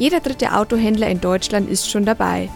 Jeder 0.00 0.20
dritte 0.20 0.54
Autohändler 0.54 1.10
in 1.10 1.20
Deutschland 1.20 1.68
ist 1.68 1.90
schon 1.90 2.06
dabei. 2.06 2.48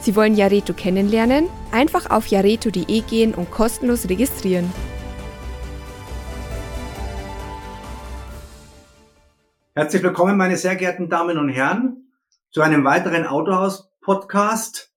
Sie 0.00 0.16
wollen 0.16 0.34
Jareto 0.34 0.72
kennenlernen? 0.72 1.48
Einfach 1.70 2.10
auf 2.10 2.26
jareto.de 2.26 3.02
gehen 3.02 3.34
und 3.34 3.52
kostenlos 3.52 4.08
registrieren. 4.08 4.68
Herzlich 9.76 10.02
willkommen, 10.02 10.36
meine 10.36 10.56
sehr 10.56 10.74
geehrten 10.74 11.08
Damen 11.08 11.38
und 11.38 11.50
Herren, 11.50 12.08
zu 12.50 12.62
einem 12.62 12.82
weiteren 12.82 13.26
Autohaus-Podcast. 13.26 14.92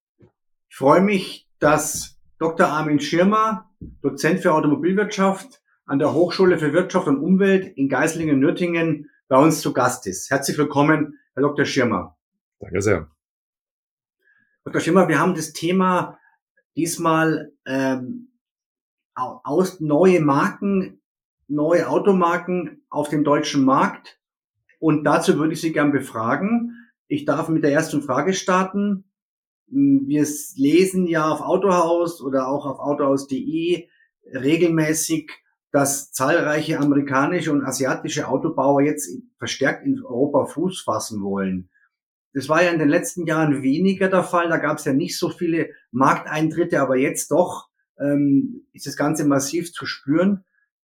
Ich 0.70 0.76
freue 0.76 1.02
mich, 1.02 1.48
dass 1.60 2.18
Dr. 2.40 2.66
Armin 2.66 3.00
Schirmer, 3.00 3.70
Dozent 4.02 4.40
für 4.40 4.56
Automobilwirtschaft 4.56 5.62
an 5.86 6.00
der 6.00 6.16
Hochschule 6.16 6.58
für 6.58 6.74
Wirtschaft 6.74 7.06
und 7.06 7.20
Umwelt 7.20 7.78
in 7.78 7.90
Geislingen-Nürtingen 7.90 9.12
bei 9.28 9.38
uns 9.38 9.62
zu 9.62 9.72
Gast 9.72 10.08
ist. 10.08 10.32
Herzlich 10.32 10.58
willkommen, 10.58 11.20
Herr 11.34 11.44
Dr. 11.44 11.66
Schirmer. 11.66 12.18
Danke 12.60 12.82
sehr. 12.82 13.10
Dr. 14.64 14.82
Schirmer, 14.82 15.08
wir 15.08 15.20
haben 15.20 15.34
das 15.34 15.54
Thema 15.54 16.20
diesmal 16.76 17.52
ähm, 17.66 18.32
aus 19.16 19.80
neue 19.80 20.22
Marken, 20.22 21.02
neue 21.48 21.90
Automarken 21.90 22.84
auf 22.90 23.10
dem 23.10 23.24
deutschen 23.24 23.64
Markt. 23.64 24.20
Und 24.80 25.04
dazu 25.04 25.38
würde 25.38 25.54
ich 25.54 25.62
Sie 25.62 25.74
gern 25.74 25.92
befragen. 25.92 26.78
Ich 27.08 27.26
darf 27.26 27.50
mit 27.50 27.64
der 27.64 27.72
ersten 27.72 28.02
Frage 28.02 28.34
starten. 28.34 29.06
Hm, 29.70 30.08
wir 30.08 30.26
lesen 30.56 31.08
ja 31.08 31.30
auf 31.30 31.42
Autohaus 31.42 32.22
oder 32.22 32.48
auch 32.48 32.66
auf 32.66 32.80
autohaus.de 32.80 33.88
regelmäßig 34.34 35.32
dass 35.72 36.12
zahlreiche 36.12 36.80
amerikanische 36.80 37.52
und 37.52 37.64
asiatische 37.64 38.28
Autobauer 38.28 38.82
jetzt 38.82 39.10
verstärkt 39.38 39.86
in 39.86 40.04
Europa 40.04 40.46
Fuß 40.46 40.82
fassen 40.82 41.24
wollen. 41.24 41.70
Das 42.34 42.50
war 42.50 42.64
ja 42.64 42.72
in 42.72 42.80
den 42.80 42.90
letzten 42.90 43.26
Jahren 43.26 43.62
weniger 43.62 44.10
der 44.10 44.24
Fall. 44.24 44.50
Da 44.50 44.58
gab 44.58 44.78
es 44.78 44.86
ja 44.86 44.94
nicht 44.94 45.18
so 45.18 45.30
viele 45.30 45.70
Markteintritte, 45.92 46.80
aber 46.80 46.98
jetzt 46.98 47.32
doch 47.32 47.70
ähm, 48.00 48.66
ist 48.74 48.88
das 48.88 48.96
Ganze 48.96 49.26
massiv 49.26 49.74
zu 49.74 49.86
spüren. 49.86 50.44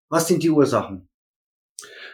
Was 0.09 0.27
sind 0.27 0.43
die 0.43 0.49
Ursachen? 0.49 1.09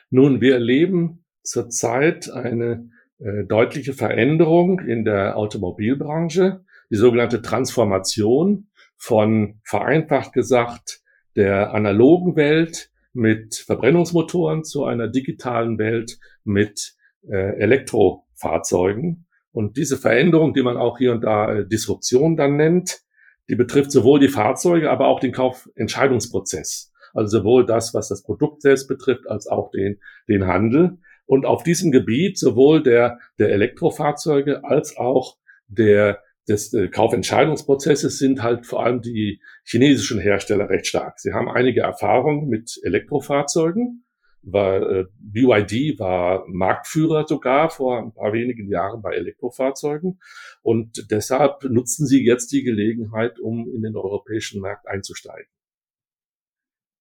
Nun, 0.09 0.41
wir 0.41 0.53
erleben 0.53 1.25
zurzeit 1.44 2.29
eine 2.29 2.89
äh, 3.19 3.44
deutliche 3.45 3.94
Veränderung 3.94 4.79
in 4.79 5.05
der 5.05 5.38
Automobilbranche, 5.38 6.63
die 6.89 6.95
sogenannte 6.95 7.41
Transformation 7.41 8.69
von 8.97 9.59
vereinfacht 9.63 10.33
gesagt 10.33 11.03
der 11.36 11.73
analogen 11.73 12.36
Welt 12.36 12.89
mit 13.14 13.56
Verbrennungsmotoren 13.56 14.64
zu 14.64 14.86
einer 14.86 15.08
digitalen 15.08 15.78
Welt 15.78 16.17
mit 16.44 16.95
äh, 17.28 17.58
Elektrofahrzeugen. 17.59 19.25
Und 19.52 19.78
diese 19.78 19.98
Veränderung, 19.98 20.53
die 20.53 20.64
man 20.64 20.78
auch 20.78 20.98
hier 20.98 21.12
und 21.12 21.22
da 21.23 21.53
äh, 21.53 21.67
Disruption 21.67 22.36
dann 22.36 22.58
nennt, 22.58 23.02
die 23.50 23.56
betrifft 23.56 23.92
sowohl 23.92 24.20
die 24.20 24.30
Fahrzeuge, 24.30 24.90
aber 24.90 25.08
auch 25.08 25.19
den 25.19 25.31
Kaufentscheidungsprozess. 25.31 26.91
Also 27.13 27.40
sowohl 27.40 27.66
das, 27.66 27.94
was 27.94 28.09
das 28.09 28.24
Produkt 28.24 28.62
selbst 28.62 28.88
betrifft, 28.88 29.30
als 29.30 29.47
auch 29.47 29.69
den, 29.69 30.00
den 30.28 30.47
Handel. 30.47 30.97
Und 31.25 31.46
auf 31.46 31.63
diesem 31.63 31.91
Gebiet 31.91 32.38
sowohl 32.38 32.81
der, 32.81 33.19
der 33.38 33.50
Elektrofahrzeuge 33.50 34.63
als 34.63 34.97
auch 34.97 35.38
der 35.68 36.19
des 36.48 36.74
äh, 36.74 36.90
Kaufentscheidungsprozesses 36.90 38.18
sind 38.18 38.44
halt 38.44 38.66
vor 38.66 38.86
allem 38.86 39.02
die 39.02 39.42
chinesischen 39.64 40.20
Hersteller 40.20 40.70
recht 40.70 40.88
stark. 40.88 41.20
Sie 41.20 41.34
haben 41.34 41.50
einige 41.50 41.81
Erfahrungen 41.81 42.48
mit 42.48 42.80
Elektrofahrzeugen. 42.84 44.06
War, 44.42 44.81
äh, 44.81 45.06
BYD 45.20 46.00
war 46.00 46.44
Marktführer 46.48 47.26
sogar 47.26 47.70
vor 47.70 48.00
ein 48.00 48.14
paar 48.14 48.34
wenigen 48.34 48.68
Jahren 48.68 49.02
bei 49.02 49.14
Elektrofahrzeugen. 49.14 50.20
Und 50.62 51.08
deshalb 51.12 51.64
nutzen 51.64 52.06
sie 52.08 52.26
jetzt 52.26 52.52
die 52.52 52.64
Gelegenheit, 52.64 53.40
um 53.40 53.70
in 53.74 53.81
den 53.81 53.96
europäischen 53.96 54.60
Markt 54.60 54.86
einzusteigen. 54.88 55.48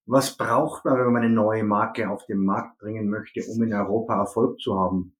Was 0.07 0.37
braucht 0.37 0.85
man, 0.85 0.99
wenn 0.99 1.13
man 1.13 1.23
eine 1.23 1.35
neue 1.35 1.65
Marke 1.65 2.11
auf 2.11 2.27
den 2.27 2.39
Markt 2.39 2.79
bringen 2.79 3.09
möchte, 3.09 3.41
um 3.49 3.63
in 3.63 3.73
Europa 3.73 4.19
Erfolg 4.19 4.61
zu 4.61 4.79
haben? 4.79 5.17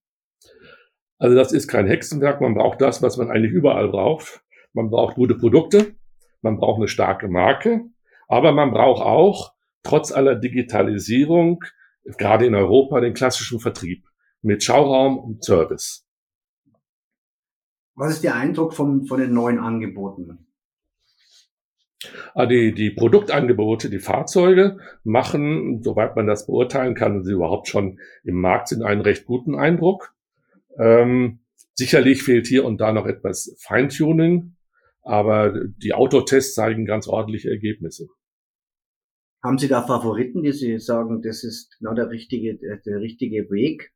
Also 1.19 1.35
das 1.35 1.51
ist 1.51 1.67
kein 1.67 1.87
Hexenwerk. 1.87 2.41
Man 2.41 2.55
braucht 2.55 2.81
das, 2.81 3.01
was 3.01 3.17
man 3.17 3.29
eigentlich 3.29 3.51
überall 3.51 3.89
braucht. 3.89 4.43
Man 4.73 4.89
braucht 4.89 5.15
gute 5.15 5.35
Produkte. 5.35 5.95
Man 6.41 6.57
braucht 6.57 6.77
eine 6.77 6.87
starke 6.87 7.27
Marke. 7.27 7.85
Aber 8.27 8.51
man 8.51 8.71
braucht 8.71 9.01
auch, 9.01 9.53
trotz 9.83 10.11
aller 10.11 10.35
Digitalisierung, 10.35 11.63
gerade 12.17 12.45
in 12.45 12.55
Europa, 12.55 12.99
den 12.99 13.13
klassischen 13.13 13.59
Vertrieb 13.59 14.05
mit 14.41 14.63
Schauraum 14.63 15.17
und 15.17 15.43
Service. 15.43 16.05
Was 17.95 18.15
ist 18.15 18.23
Ihr 18.23 18.35
Eindruck 18.35 18.73
von, 18.73 19.05
von 19.05 19.19
den 19.19 19.33
neuen 19.33 19.59
Angeboten? 19.59 20.47
Ah, 22.33 22.45
die, 22.45 22.73
die 22.73 22.89
Produktangebote, 22.89 23.89
die 23.89 23.99
Fahrzeuge 23.99 24.79
machen, 25.03 25.81
soweit 25.83 26.15
man 26.15 26.27
das 26.27 26.47
beurteilen 26.47 26.95
kann, 26.95 27.17
und 27.17 27.23
sie 27.23 27.33
überhaupt 27.33 27.67
schon 27.67 27.99
im 28.23 28.41
Markt 28.41 28.69
sind, 28.69 28.83
einen 28.83 29.01
recht 29.01 29.25
guten 29.25 29.55
Eindruck. 29.55 30.13
Ähm, 30.77 31.39
sicherlich 31.73 32.23
fehlt 32.23 32.47
hier 32.47 32.65
und 32.65 32.79
da 32.79 32.91
noch 32.91 33.05
etwas 33.05 33.55
Feintuning, 33.61 34.55
aber 35.01 35.53
die 35.77 35.93
Autotests 35.93 36.55
zeigen 36.55 36.85
ganz 36.85 37.07
ordentliche 37.07 37.49
Ergebnisse. 37.49 38.07
Haben 39.43 39.57
Sie 39.57 39.67
da 39.67 39.81
Favoriten, 39.81 40.41
die 40.41 40.53
Sie 40.53 40.79
sagen, 40.79 41.21
das 41.21 41.43
ist 41.43 41.77
genau 41.79 41.93
der 41.93 42.09
richtige, 42.09 42.57
der 42.57 42.99
richtige 42.99 43.49
Weg? 43.51 43.91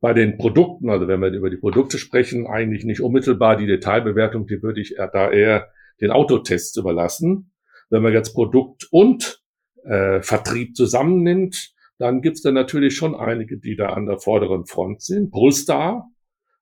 Bei 0.00 0.12
den 0.12 0.36
Produkten, 0.36 0.90
also 0.90 1.08
wenn 1.08 1.20
wir 1.20 1.32
über 1.32 1.48
die 1.48 1.56
Produkte 1.56 1.98
sprechen, 1.98 2.46
eigentlich 2.46 2.84
nicht 2.84 3.00
unmittelbar 3.00 3.56
die 3.56 3.66
Detailbewertung, 3.66 4.46
die 4.46 4.62
würde 4.62 4.80
ich 4.80 4.96
da 4.96 5.30
eher 5.30 5.70
den 6.00 6.10
Autotests 6.10 6.76
überlassen. 6.76 7.52
Wenn 7.88 8.02
man 8.02 8.12
jetzt 8.12 8.34
Produkt 8.34 8.88
und 8.90 9.42
äh, 9.84 10.20
Vertrieb 10.20 10.76
zusammennimmt, 10.76 11.74
dann 12.02 12.20
gibt's 12.20 12.42
da 12.42 12.50
natürlich 12.50 12.96
schon 12.96 13.14
einige, 13.14 13.58
die 13.58 13.76
da 13.76 13.90
an 13.90 14.06
der 14.06 14.18
vorderen 14.18 14.66
Front 14.66 15.02
sind. 15.02 15.30
Polestar, 15.30 16.10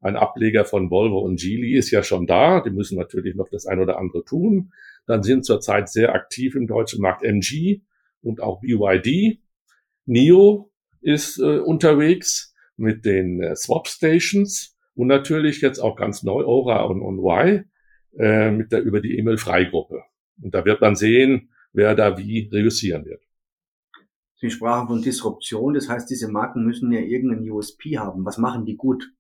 ein 0.03 0.15
Ableger 0.15 0.67
von 0.67 0.91
Volvo 0.91 1.19
und 1.21 1.41
Geely, 1.41 1.79
ist 1.79 1.91
ja 1.91 2.03
schon 2.03 2.27
da. 2.27 2.61
Die 2.61 2.69
müssen 2.69 2.99
natürlich 2.99 3.35
noch 3.37 3.49
das 3.49 3.65
ein 3.65 3.81
oder 3.81 3.97
andere 3.99 4.23
tun. 4.23 4.75
Dann 5.07 5.23
sind 5.23 5.47
zurzeit 5.47 5.89
sehr 5.89 6.15
aktiv 6.15 6.55
im 6.57 6.67
deutschen 6.67 7.01
Markt 7.01 7.23
MG 7.23 7.81
und 8.21 8.43
auch 8.43 8.61
BYD. 8.61 9.41
NIO 10.05 10.71
ist 11.01 11.39
äh, 11.39 11.61
unterwegs 11.61 12.55
mit 12.77 13.07
den 13.07 13.43
äh, 13.43 13.57
Swap 13.57 13.89
Stations 13.89 14.77
und 14.95 15.07
natürlich 15.07 15.63
jetzt 15.63 15.79
auch 15.79 15.97
ganz 15.97 16.23
neu 16.23 16.45
Ora 16.45 16.83
und, 16.83 17.01
und 17.01 17.19
Y 17.19 17.65
äh, 18.19 18.51
mit 18.51 18.73
der 18.73 18.83
über 18.83 19.01
die 19.01 19.19
Emil 19.19 19.39
Freigruppe. 19.39 20.03
Und 20.43 20.55
da 20.55 20.67
wird 20.67 20.83
man 20.83 20.97
sehen, 20.97 21.49
wer 21.73 21.95
da 21.95 22.19
wie 22.19 22.51
reüssieren 22.53 23.07
wird. 23.07 23.23
Sie 24.41 24.51
sprachen 24.51 24.89
von 24.89 25.03
Disruption, 25.03 25.75
das 25.75 25.89
heißt, 25.89 26.09
diese 26.09 26.29
Marken 26.29 26.65
müssen 26.65 26.91
ja 26.93 27.01
irgendeinen 27.01 27.49
USP 27.51 27.99
haben. 27.99 28.25
Was 28.25 28.39
machen 28.39 28.65
die 28.65 28.77
gut? 28.77 29.13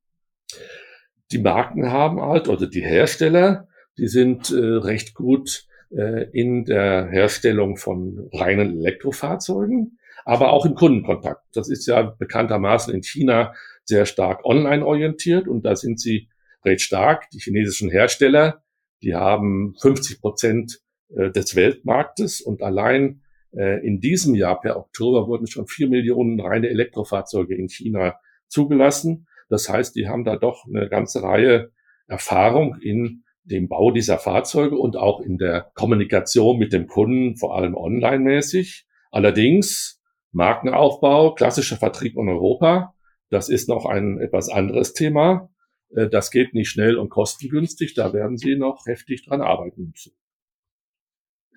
Die 1.31 1.39
Marken 1.39 1.93
haben 1.93 2.21
halt, 2.23 2.49
oder 2.49 2.67
die 2.67 2.83
Hersteller, 2.83 3.69
die 3.99 4.09
sind 4.09 4.51
äh, 4.51 4.57
recht 4.57 5.15
gut 5.15 5.67
äh, 5.91 6.31
in 6.33 6.65
der 6.65 7.09
Herstellung 7.09 7.77
von 7.77 8.31
reinen 8.33 8.79
Elektrofahrzeugen, 8.79 9.99
aber 10.25 10.53
auch 10.53 10.65
im 10.65 10.75
Kundenkontakt. 10.75 11.45
Das 11.53 11.69
ist 11.69 11.87
ja 11.87 12.03
bekanntermaßen 12.03 12.95
in 12.95 13.03
China 13.03 13.53
sehr 13.85 14.07
stark 14.07 14.45
online 14.45 14.85
orientiert 14.85 15.49
und 15.49 15.67
da 15.67 15.77
sind 15.77 16.01
sie 16.01 16.29
recht 16.65 16.81
stark. 16.81 17.29
Die 17.31 17.41
chinesischen 17.41 17.91
Hersteller, 17.91 18.63
die 19.03 19.15
haben 19.15 19.75
50 19.81 20.21
Prozent 20.21 20.81
äh, 21.15 21.31
des 21.31 21.57
Weltmarktes 21.57 22.41
und 22.41 22.63
allein 22.63 23.23
in 23.53 23.99
diesem 23.99 24.37
Jahr 24.37 24.61
per 24.61 24.77
Oktober 24.77 25.27
wurden 25.27 25.49
schon 25.49 25.67
vier 25.67 25.89
Millionen 25.89 26.41
reine 26.41 26.69
Elektrofahrzeuge 26.69 27.57
in 27.57 27.69
China 27.69 28.21
zugelassen. 28.47 29.27
Das 29.49 29.69
heißt, 29.69 29.97
die 29.97 30.09
haben 30.09 30.25
da 30.25 30.37
doch 30.37 30.67
eine 30.67 30.89
ganze 30.89 31.23
Reihe 31.23 31.73
Erfahrung 32.07 32.77
in 32.81 33.25
dem 33.45 33.69
Bau 33.69 33.91
dieser 33.91 34.19
Fahrzeuge 34.19 34.77
und 34.77 34.97
auch 34.97 35.21
in 35.21 35.39
der 35.39 35.71
Kommunikation 35.75 36.59
mit 36.59 36.73
dem 36.73 36.87
Kunden, 36.87 37.37
vor 37.37 37.57
allem 37.57 37.75
online-mäßig. 37.75 38.87
Allerdings 39.11 40.01
Markenaufbau, 40.33 41.35
klassischer 41.35 41.77
Vertrieb 41.77 42.17
in 42.17 42.29
Europa, 42.29 42.95
das 43.31 43.49
ist 43.49 43.69
noch 43.69 43.87
ein 43.87 44.21
etwas 44.21 44.49
anderes 44.49 44.93
Thema. 44.93 45.51
Äh, 45.95 46.09
das 46.09 46.31
geht 46.31 46.53
nicht 46.53 46.69
schnell 46.69 46.97
und 46.97 47.09
kostengünstig. 47.09 47.95
Da 47.95 48.13
werden 48.13 48.37
Sie 48.37 48.57
noch 48.57 48.87
heftig 48.87 49.25
dran 49.25 49.41
arbeiten 49.41 49.89
müssen. 49.91 50.13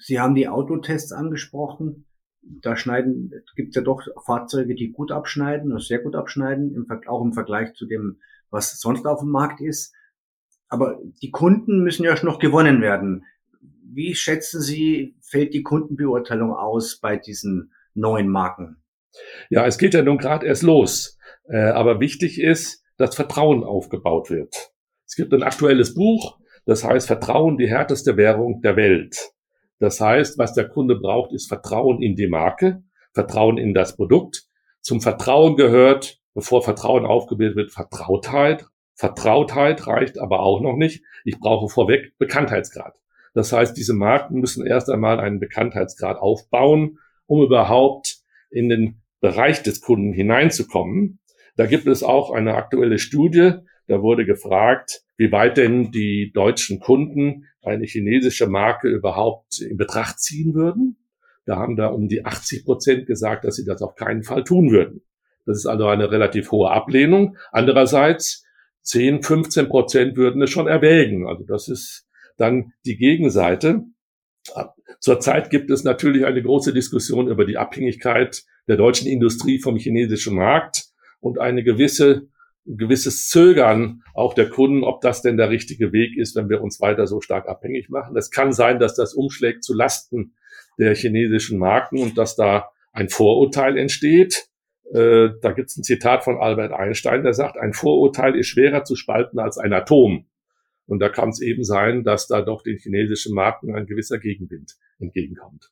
Sie 0.03 0.19
haben 0.19 0.35
die 0.35 0.50
Autotests 0.50 1.13
angesprochen. 1.13 2.05
Da 2.41 2.75
schneiden, 2.75 3.31
gibt 3.55 3.69
es 3.69 3.75
ja 3.75 3.81
doch 3.81 4.01
Fahrzeuge, 4.25 4.75
die 4.75 4.91
gut 4.91 5.11
abschneiden, 5.11 5.71
oder 5.71 5.79
sehr 5.79 6.00
gut 6.00 6.15
abschneiden, 6.15 6.75
im, 6.75 6.88
auch 7.07 7.23
im 7.23 7.31
Vergleich 7.31 7.73
zu 7.73 7.85
dem, 7.85 8.19
was 8.50 8.79
sonst 8.79 9.05
auf 9.05 9.21
dem 9.21 9.29
Markt 9.29 9.61
ist. 9.61 9.95
Aber 10.67 11.00
die 11.21 11.31
Kunden 11.31 11.83
müssen 11.83 12.03
ja 12.03 12.17
schon 12.17 12.27
noch 12.27 12.39
gewonnen 12.39 12.81
werden. 12.81 13.23
Wie 13.61 14.13
schätzen 14.13 14.59
Sie, 14.59 15.15
fällt 15.21 15.53
die 15.53 15.63
Kundenbeurteilung 15.63 16.51
aus 16.51 17.00
bei 17.00 17.15
diesen 17.15 17.71
neuen 17.94 18.27
Marken? 18.27 18.83
Ja, 19.50 19.65
es 19.65 19.77
geht 19.77 19.94
ja 19.94 20.01
nun 20.01 20.17
gerade 20.17 20.45
erst 20.45 20.63
los. 20.63 21.17
Äh, 21.45 21.57
aber 21.57 22.01
wichtig 22.01 22.41
ist, 22.41 22.83
dass 22.97 23.15
Vertrauen 23.15 23.63
aufgebaut 23.63 24.29
wird. 24.29 24.71
Es 25.05 25.15
gibt 25.15 25.33
ein 25.33 25.44
aktuelles 25.44 25.94
Buch, 25.94 26.39
das 26.65 26.83
heißt 26.83 27.07
Vertrauen, 27.07 27.57
die 27.57 27.69
härteste 27.69 28.17
Währung 28.17 28.61
der 28.61 28.75
Welt. 28.75 29.33
Das 29.83 30.00
heißt, 30.00 30.38
was 30.38 30.53
der 30.53 30.69
Kunde 30.69 30.95
braucht, 30.95 31.33
ist 31.33 31.50
Vertrauen 31.50 32.01
in 32.01 32.15
die 32.15 32.30
Marke, 32.30 32.83
Vertrauen 33.12 33.57
in 33.57 33.74
das 33.74 33.97
Produkt. 33.97 34.47
Zum 34.80 35.01
Vertrauen 35.01 35.57
gehört, 35.57 36.21
bevor 36.33 36.63
Vertrauen 36.63 37.06
aufgebildet 37.06 37.57
wird, 37.57 37.71
Vertrautheit. 37.74 38.65
Vertrautheit 38.95 39.85
reicht 39.85 40.19
aber 40.19 40.39
auch 40.39 40.62
noch 40.62 40.77
nicht. 40.77 41.03
Ich 41.25 41.38
brauche 41.38 41.68
vorweg 41.68 42.18
Bekanntheitsgrad. 42.18 42.95
Das 43.33 43.51
heißt, 43.51 43.75
diese 43.75 43.94
Marken 43.94 44.39
müssen 44.39 44.65
erst 44.65 44.89
einmal 44.89 45.19
einen 45.19 45.41
Bekanntheitsgrad 45.41 46.15
aufbauen, 46.15 47.00
um 47.25 47.44
überhaupt 47.44 48.19
in 48.51 48.69
den 48.69 49.01
Bereich 49.19 49.63
des 49.63 49.81
Kunden 49.81 50.13
hineinzukommen. 50.13 51.19
Da 51.57 51.65
gibt 51.65 51.88
es 51.88 52.03
auch 52.03 52.31
eine 52.31 52.56
aktuelle 52.56 53.00
Studie, 53.00 53.56
da 53.88 54.01
wurde 54.01 54.25
gefragt, 54.25 55.03
wie 55.18 55.31
weit 55.31 55.57
denn 55.57 55.91
die 55.91 56.31
deutschen 56.33 56.80
Kunden 56.80 57.45
eine 57.62 57.85
chinesische 57.85 58.47
Marke 58.47 58.88
überhaupt 58.89 59.59
in 59.62 59.77
Betracht 59.77 60.19
ziehen 60.19 60.53
würden. 60.53 60.97
Da 61.45 61.57
haben 61.57 61.75
da 61.75 61.88
um 61.88 62.07
die 62.07 62.25
80 62.25 62.65
Prozent 62.65 63.06
gesagt, 63.06 63.45
dass 63.45 63.56
sie 63.56 63.65
das 63.65 63.81
auf 63.81 63.95
keinen 63.95 64.24
Fall 64.24 64.44
tun 64.44 64.71
würden. 64.71 65.01
Das 65.45 65.57
ist 65.57 65.65
also 65.65 65.88
eine 65.88 66.09
relativ 66.09 66.51
hohe 66.51 66.71
Ablehnung. 66.71 67.38
Andererseits 67.51 68.45
10, 68.83 69.24
15 69.24 69.68
Prozent 69.68 70.15
würden 70.15 70.41
es 70.41 70.50
schon 70.50 70.68
erwägen. 70.68 71.27
Also 71.27 71.44
das 71.44 71.68
ist 71.68 72.07
dann 72.38 72.74
die 72.86 72.97
Gegenseite. 72.97 73.83
Zurzeit 75.00 75.50
gibt 75.50 75.69
es 75.69 75.83
natürlich 75.83 76.25
eine 76.25 76.41
große 76.41 76.74
Diskussion 76.74 77.27
über 77.27 77.45
die 77.45 77.57
Abhängigkeit 77.57 78.44
der 78.68 78.77
deutschen 78.77 79.07
Industrie 79.07 79.59
vom 79.59 79.77
chinesischen 79.77 80.36
Markt 80.36 80.86
und 81.19 81.39
eine 81.39 81.63
gewisse 81.63 82.27
gewisses 82.65 83.27
Zögern 83.30 84.04
auch 84.13 84.33
der 84.33 84.50
Kunden, 84.50 84.83
ob 84.83 85.01
das 85.01 85.21
denn 85.21 85.38
der 85.38 85.50
richtige 85.50 85.92
Weg 85.92 86.18
ist, 86.18 86.36
wenn 86.36 86.50
wir 86.50 86.62
uns 86.62 86.80
weiter 86.80 87.07
so 87.07 87.21
stark 87.21 87.48
abhängig 87.48 87.89
machen. 87.89 88.15
Es 88.15 88.31
kann 88.31 88.54
sein, 88.54 88.80
dass 88.80 88.95
das 88.95 89.13
umschlägt 89.13 89.63
zu 89.63 89.74
Lasten 89.74 90.33
der 90.80 90.95
chinesischen 90.95 91.60
Marken 91.60 92.00
und 92.00 92.18
dass 92.18 92.36
da 92.36 92.69
ein 92.92 93.10
Vorurteil 93.10 93.77
entsteht. 93.77 94.48
Äh, 94.94 95.30
da 95.42 95.51
gibt 95.51 95.69
es 95.69 95.77
ein 95.77 95.83
Zitat 95.83 96.24
von 96.24 96.38
Albert 96.38 96.71
Einstein, 96.71 97.24
der 97.24 97.33
sagt, 97.33 97.57
ein 97.57 97.74
Vorurteil 97.74 98.36
ist 98.36 98.48
schwerer 98.48 98.83
zu 98.83 98.95
spalten 98.95 99.39
als 99.39 99.57
ein 99.57 99.74
Atom. 99.74 100.27
Und 100.86 101.00
da 101.00 101.10
kann 101.10 101.30
es 101.30 101.42
eben 101.42 101.63
sein, 101.63 102.04
dass 102.04 102.27
da 102.27 102.42
doch 102.42 102.62
den 102.62 102.77
chinesischen 102.77 103.33
Marken 103.33 103.74
ein 103.75 103.86
gewisser 103.86 104.19
Gegenwind 104.19 104.75
entgegenkommt. 105.00 105.71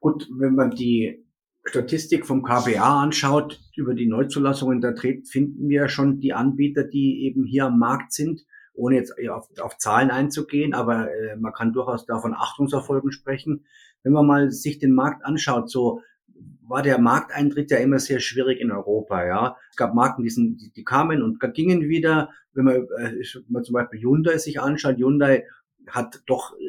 Gut, 0.00 0.28
wenn 0.38 0.54
man 0.54 0.70
die 0.70 1.25
Statistik 1.66 2.26
vom 2.26 2.42
KBA 2.42 3.02
anschaut 3.02 3.60
über 3.74 3.94
die 3.94 4.06
Neuzulassungen, 4.06 4.80
da 4.80 4.94
finden 4.94 5.68
wir 5.68 5.88
schon 5.88 6.20
die 6.20 6.32
Anbieter, 6.32 6.84
die 6.84 7.24
eben 7.24 7.44
hier 7.44 7.66
am 7.66 7.78
Markt 7.78 8.12
sind, 8.12 8.44
ohne 8.72 8.96
jetzt 8.96 9.14
auf, 9.28 9.48
auf 9.60 9.78
Zahlen 9.78 10.10
einzugehen, 10.10 10.74
aber 10.74 11.10
äh, 11.10 11.36
man 11.36 11.52
kann 11.52 11.72
durchaus 11.72 12.06
davon 12.06 12.34
Achtungserfolgen 12.34 13.10
sprechen. 13.10 13.64
Wenn 14.02 14.12
man 14.12 14.26
mal 14.26 14.50
sich 14.50 14.78
den 14.78 14.94
Markt 14.94 15.24
anschaut, 15.24 15.70
so 15.70 16.02
war 16.68 16.82
der 16.82 16.98
Markteintritt 16.98 17.70
ja 17.70 17.78
immer 17.78 17.98
sehr 17.98 18.20
schwierig 18.20 18.60
in 18.60 18.70
Europa. 18.70 19.24
Ja, 19.24 19.56
es 19.70 19.76
gab 19.76 19.94
Marken, 19.94 20.22
die, 20.22 20.30
sind, 20.30 20.60
die, 20.60 20.72
die 20.72 20.84
kamen 20.84 21.22
und 21.22 21.40
gingen 21.54 21.88
wieder. 21.88 22.30
Wenn 22.52 22.64
man, 22.64 22.74
äh, 22.98 23.22
man 23.48 23.64
zum 23.64 23.74
Beispiel 23.74 24.00
Hyundai 24.00 24.38
sich 24.38 24.60
anschaut, 24.60 24.96
Hyundai 24.96 25.46
hat 25.88 26.22
doch 26.26 26.54
äh, 26.58 26.64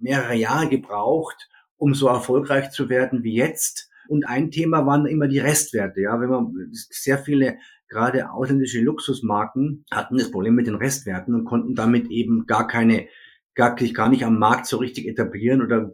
mehrere 0.00 0.34
Jahre 0.34 0.68
gebraucht, 0.68 1.48
um 1.76 1.94
so 1.94 2.08
erfolgreich 2.08 2.70
zu 2.70 2.88
werden 2.88 3.22
wie 3.22 3.34
jetzt. 3.34 3.90
Und 4.08 4.26
ein 4.26 4.50
Thema 4.50 4.86
waren 4.86 5.06
immer 5.06 5.28
die 5.28 5.38
Restwerte. 5.38 6.02
Ja, 6.02 6.20
wenn 6.20 6.28
man 6.28 6.54
sehr 6.72 7.18
viele 7.18 7.58
gerade 7.88 8.30
ausländische 8.30 8.80
Luxusmarken 8.80 9.84
hatten 9.90 10.18
das 10.18 10.30
Problem 10.30 10.54
mit 10.54 10.66
den 10.66 10.74
Restwerten 10.74 11.34
und 11.34 11.44
konnten 11.44 11.74
damit 11.74 12.10
eben 12.10 12.46
gar 12.46 12.66
keine, 12.66 13.06
gar, 13.54 13.76
gar 13.76 14.08
nicht 14.08 14.24
am 14.24 14.38
Markt 14.38 14.66
so 14.66 14.78
richtig 14.78 15.06
etablieren 15.06 15.62
oder 15.62 15.92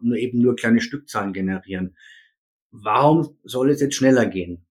nur 0.00 0.16
eben 0.16 0.40
nur 0.40 0.56
kleine 0.56 0.80
Stückzahlen 0.80 1.32
generieren. 1.32 1.96
Warum 2.70 3.38
soll 3.44 3.70
es 3.70 3.80
jetzt 3.80 3.94
schneller 3.94 4.26
gehen? 4.26 4.66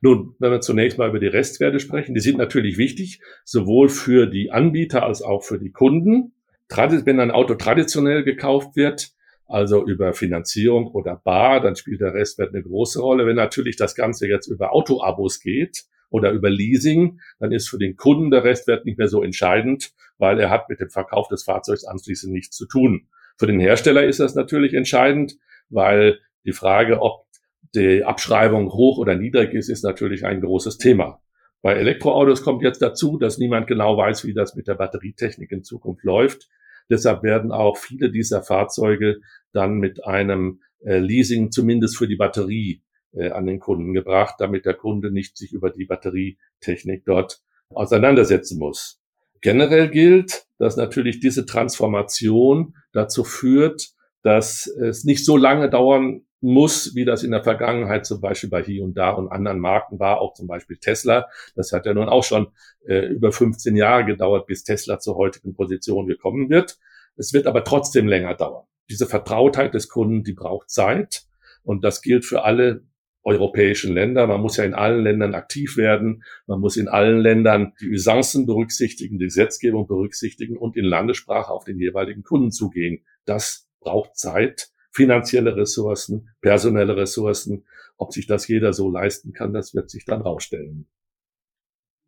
Nun, 0.00 0.34
wenn 0.38 0.50
wir 0.50 0.60
zunächst 0.60 0.98
mal 0.98 1.08
über 1.08 1.18
die 1.18 1.26
Restwerte 1.26 1.80
sprechen, 1.80 2.14
die 2.14 2.20
sind 2.20 2.38
natürlich 2.38 2.78
wichtig, 2.78 3.20
sowohl 3.44 3.88
für 3.88 4.26
die 4.26 4.50
Anbieter 4.50 5.04
als 5.04 5.22
auch 5.22 5.42
für 5.42 5.58
die 5.58 5.72
Kunden. 5.72 6.32
Wenn 6.68 7.20
ein 7.20 7.30
Auto 7.30 7.54
traditionell 7.54 8.24
gekauft 8.24 8.74
wird, 8.74 9.12
also 9.46 9.86
über 9.86 10.12
Finanzierung 10.12 10.88
oder 10.88 11.20
Bar, 11.22 11.60
dann 11.60 11.76
spielt 11.76 12.00
der 12.00 12.14
Restwert 12.14 12.54
eine 12.54 12.62
große 12.62 13.00
Rolle. 13.00 13.26
Wenn 13.26 13.36
natürlich 13.36 13.76
das 13.76 13.94
Ganze 13.94 14.26
jetzt 14.26 14.48
über 14.48 14.72
Autoabos 14.72 15.40
geht 15.40 15.84
oder 16.10 16.32
über 16.32 16.50
Leasing, 16.50 17.20
dann 17.38 17.52
ist 17.52 17.68
für 17.68 17.78
den 17.78 17.96
Kunden 17.96 18.30
der 18.30 18.44
Restwert 18.44 18.84
nicht 18.84 18.98
mehr 18.98 19.08
so 19.08 19.22
entscheidend, 19.22 19.92
weil 20.18 20.40
er 20.40 20.50
hat 20.50 20.68
mit 20.68 20.80
dem 20.80 20.90
Verkauf 20.90 21.28
des 21.28 21.44
Fahrzeugs 21.44 21.84
anschließend 21.84 22.32
nichts 22.32 22.56
zu 22.56 22.66
tun. 22.66 23.08
Für 23.38 23.46
den 23.46 23.60
Hersteller 23.60 24.04
ist 24.04 24.20
das 24.20 24.34
natürlich 24.34 24.74
entscheidend, 24.74 25.36
weil 25.68 26.20
die 26.44 26.52
Frage, 26.52 27.00
ob 27.00 27.26
die 27.74 28.04
Abschreibung 28.04 28.72
hoch 28.72 28.98
oder 28.98 29.14
niedrig 29.14 29.52
ist, 29.52 29.68
ist 29.68 29.84
natürlich 29.84 30.24
ein 30.24 30.40
großes 30.40 30.78
Thema. 30.78 31.20
Bei 31.62 31.74
Elektroautos 31.74 32.42
kommt 32.42 32.62
jetzt 32.62 32.80
dazu, 32.80 33.18
dass 33.18 33.38
niemand 33.38 33.66
genau 33.66 33.96
weiß, 33.96 34.24
wie 34.24 34.34
das 34.34 34.54
mit 34.54 34.68
der 34.68 34.74
Batterietechnik 34.74 35.50
in 35.52 35.64
Zukunft 35.64 36.04
läuft. 36.04 36.48
Deshalb 36.90 37.22
werden 37.22 37.52
auch 37.52 37.76
viele 37.76 38.10
dieser 38.10 38.42
Fahrzeuge 38.42 39.20
dann 39.52 39.78
mit 39.78 40.04
einem 40.04 40.60
äh, 40.84 40.98
Leasing 40.98 41.50
zumindest 41.50 41.96
für 41.96 42.08
die 42.08 42.16
Batterie 42.16 42.82
äh, 43.12 43.30
an 43.30 43.46
den 43.46 43.60
Kunden 43.60 43.92
gebracht, 43.92 44.36
damit 44.38 44.66
der 44.66 44.74
Kunde 44.74 45.10
nicht 45.10 45.36
sich 45.36 45.52
über 45.52 45.70
die 45.70 45.86
Batterietechnik 45.86 47.04
dort 47.04 47.40
auseinandersetzen 47.70 48.58
muss. 48.58 49.00
Generell 49.40 49.90
gilt, 49.90 50.46
dass 50.58 50.76
natürlich 50.76 51.20
diese 51.20 51.46
Transformation 51.46 52.74
dazu 52.92 53.24
führt, 53.24 53.90
dass 54.22 54.66
es 54.66 55.04
nicht 55.04 55.24
so 55.24 55.36
lange 55.36 55.70
dauern 55.70 56.25
muss, 56.40 56.94
wie 56.94 57.04
das 57.04 57.22
in 57.22 57.30
der 57.30 57.42
Vergangenheit 57.42 58.06
zum 58.06 58.20
Beispiel 58.20 58.50
bei 58.50 58.62
hier 58.62 58.84
und 58.84 58.94
da 58.94 59.10
und 59.10 59.28
anderen 59.28 59.58
Marken 59.58 59.98
war, 59.98 60.20
auch 60.20 60.34
zum 60.34 60.46
Beispiel 60.46 60.76
Tesla. 60.76 61.28
Das 61.54 61.72
hat 61.72 61.86
ja 61.86 61.94
nun 61.94 62.08
auch 62.08 62.24
schon 62.24 62.48
äh, 62.86 63.06
über 63.06 63.32
15 63.32 63.74
Jahre 63.76 64.04
gedauert, 64.04 64.46
bis 64.46 64.64
Tesla 64.64 64.98
zur 64.98 65.16
heutigen 65.16 65.54
Position 65.54 66.06
gekommen 66.06 66.50
wird. 66.50 66.78
Es 67.16 67.32
wird 67.32 67.46
aber 67.46 67.64
trotzdem 67.64 68.06
länger 68.06 68.34
dauern. 68.34 68.66
Diese 68.90 69.06
Vertrautheit 69.06 69.74
des 69.74 69.88
Kunden, 69.88 70.22
die 70.22 70.34
braucht 70.34 70.70
Zeit. 70.70 71.24
Und 71.62 71.82
das 71.82 72.02
gilt 72.02 72.24
für 72.24 72.44
alle 72.44 72.84
europäischen 73.24 73.92
Länder. 73.92 74.26
Man 74.28 74.40
muss 74.40 74.56
ja 74.56 74.64
in 74.64 74.74
allen 74.74 75.02
Ländern 75.02 75.34
aktiv 75.34 75.76
werden. 75.76 76.22
Man 76.46 76.60
muss 76.60 76.76
in 76.76 76.86
allen 76.86 77.18
Ländern 77.18 77.72
die 77.80 77.90
Usancen 77.90 78.46
berücksichtigen, 78.46 79.18
die 79.18 79.24
Gesetzgebung 79.24 79.88
berücksichtigen 79.88 80.56
und 80.56 80.76
in 80.76 80.84
Landessprache 80.84 81.50
auf 81.50 81.64
den 81.64 81.80
jeweiligen 81.80 82.22
Kunden 82.22 82.52
zugehen. 82.52 83.04
Das 83.24 83.68
braucht 83.80 84.16
Zeit 84.16 84.70
finanzielle 84.96 85.54
Ressourcen, 85.56 86.30
personelle 86.40 86.96
Ressourcen. 86.96 87.64
Ob 87.98 88.12
sich 88.12 88.26
das 88.26 88.48
jeder 88.48 88.72
so 88.72 88.90
leisten 88.90 89.32
kann, 89.32 89.52
das 89.52 89.74
wird 89.74 89.90
sich 89.90 90.04
dann 90.06 90.22
rausstellen. 90.22 90.86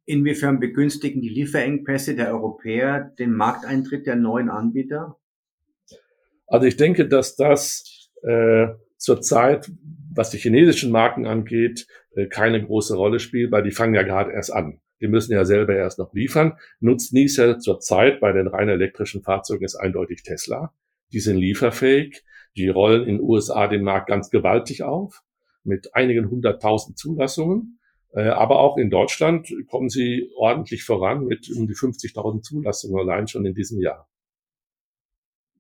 Inwiefern 0.07 0.59
begünstigen 0.59 1.21
die 1.21 1.29
Lieferengpässe 1.29 2.17
der 2.17 2.33
Europäer 2.33 3.13
den 3.19 3.35
Markteintritt 3.35 4.07
der 4.07 4.17
neuen 4.17 4.49
Anbieter? 4.49 5.19
Also 6.47 6.67
ich 6.67 6.77
denke, 6.77 7.07
dass 7.07 7.37
das 7.37 8.11
äh, 8.23 8.69
zurzeit, 8.97 9.71
was 10.15 10.31
die 10.31 10.39
chinesischen 10.39 10.91
Marken 10.91 11.27
angeht, 11.27 11.87
äh, 12.15 12.27
keine 12.27 12.65
große 12.65 12.97
Rolle 12.97 13.21
spielt, 13.21 13.53
weil 13.53 13.63
die 13.63 13.71
fangen 13.71 13.95
ja 13.95 14.03
gerade 14.03 14.33
erst 14.33 14.51
an. 14.51 14.81
Die 15.03 15.09
müssen 15.09 15.33
ja 15.33 15.45
selber 15.45 15.77
erst 15.77 15.99
noch 15.99 16.15
liefern. 16.15 16.55
Nutznießer 16.81 17.59
zurzeit 17.59 18.19
bei 18.21 18.33
den 18.33 18.49
rein 18.49 18.71
elektrischen 18.71 19.23
Fahrzeugen 19.23 19.65
ist 19.65 19.77
eindeutig 19.77 20.23
Tesla. 20.23 20.73
Die 21.13 21.21
sind 21.21 21.37
lieferfähig. 21.37 22.25
Die 22.59 22.69
rollen 22.69 23.03
in 23.03 23.19
den 23.19 23.21
USA 23.21 23.69
den 23.69 23.85
Markt 23.85 24.09
ganz 24.09 24.31
gewaltig 24.31 24.83
auf 24.83 25.23
mit 25.63 25.95
einigen 25.95 26.29
hunderttausend 26.29 26.99
Zulassungen. 26.99 27.79
Äh, 28.13 28.29
aber 28.29 28.59
auch 28.59 28.77
in 28.79 28.91
Deutschland 28.91 29.49
kommen 29.69 29.89
sie 29.89 30.31
ordentlich 30.37 30.83
voran 30.83 31.25
mit 31.25 31.49
um 31.57 31.69
die 31.69 31.75
50.000 31.75 32.43
Zulassungen 32.43 32.99
allein 32.99 33.29
schon 33.29 33.47
in 33.47 33.55
diesem 33.55 33.81
Jahr. 33.81 34.09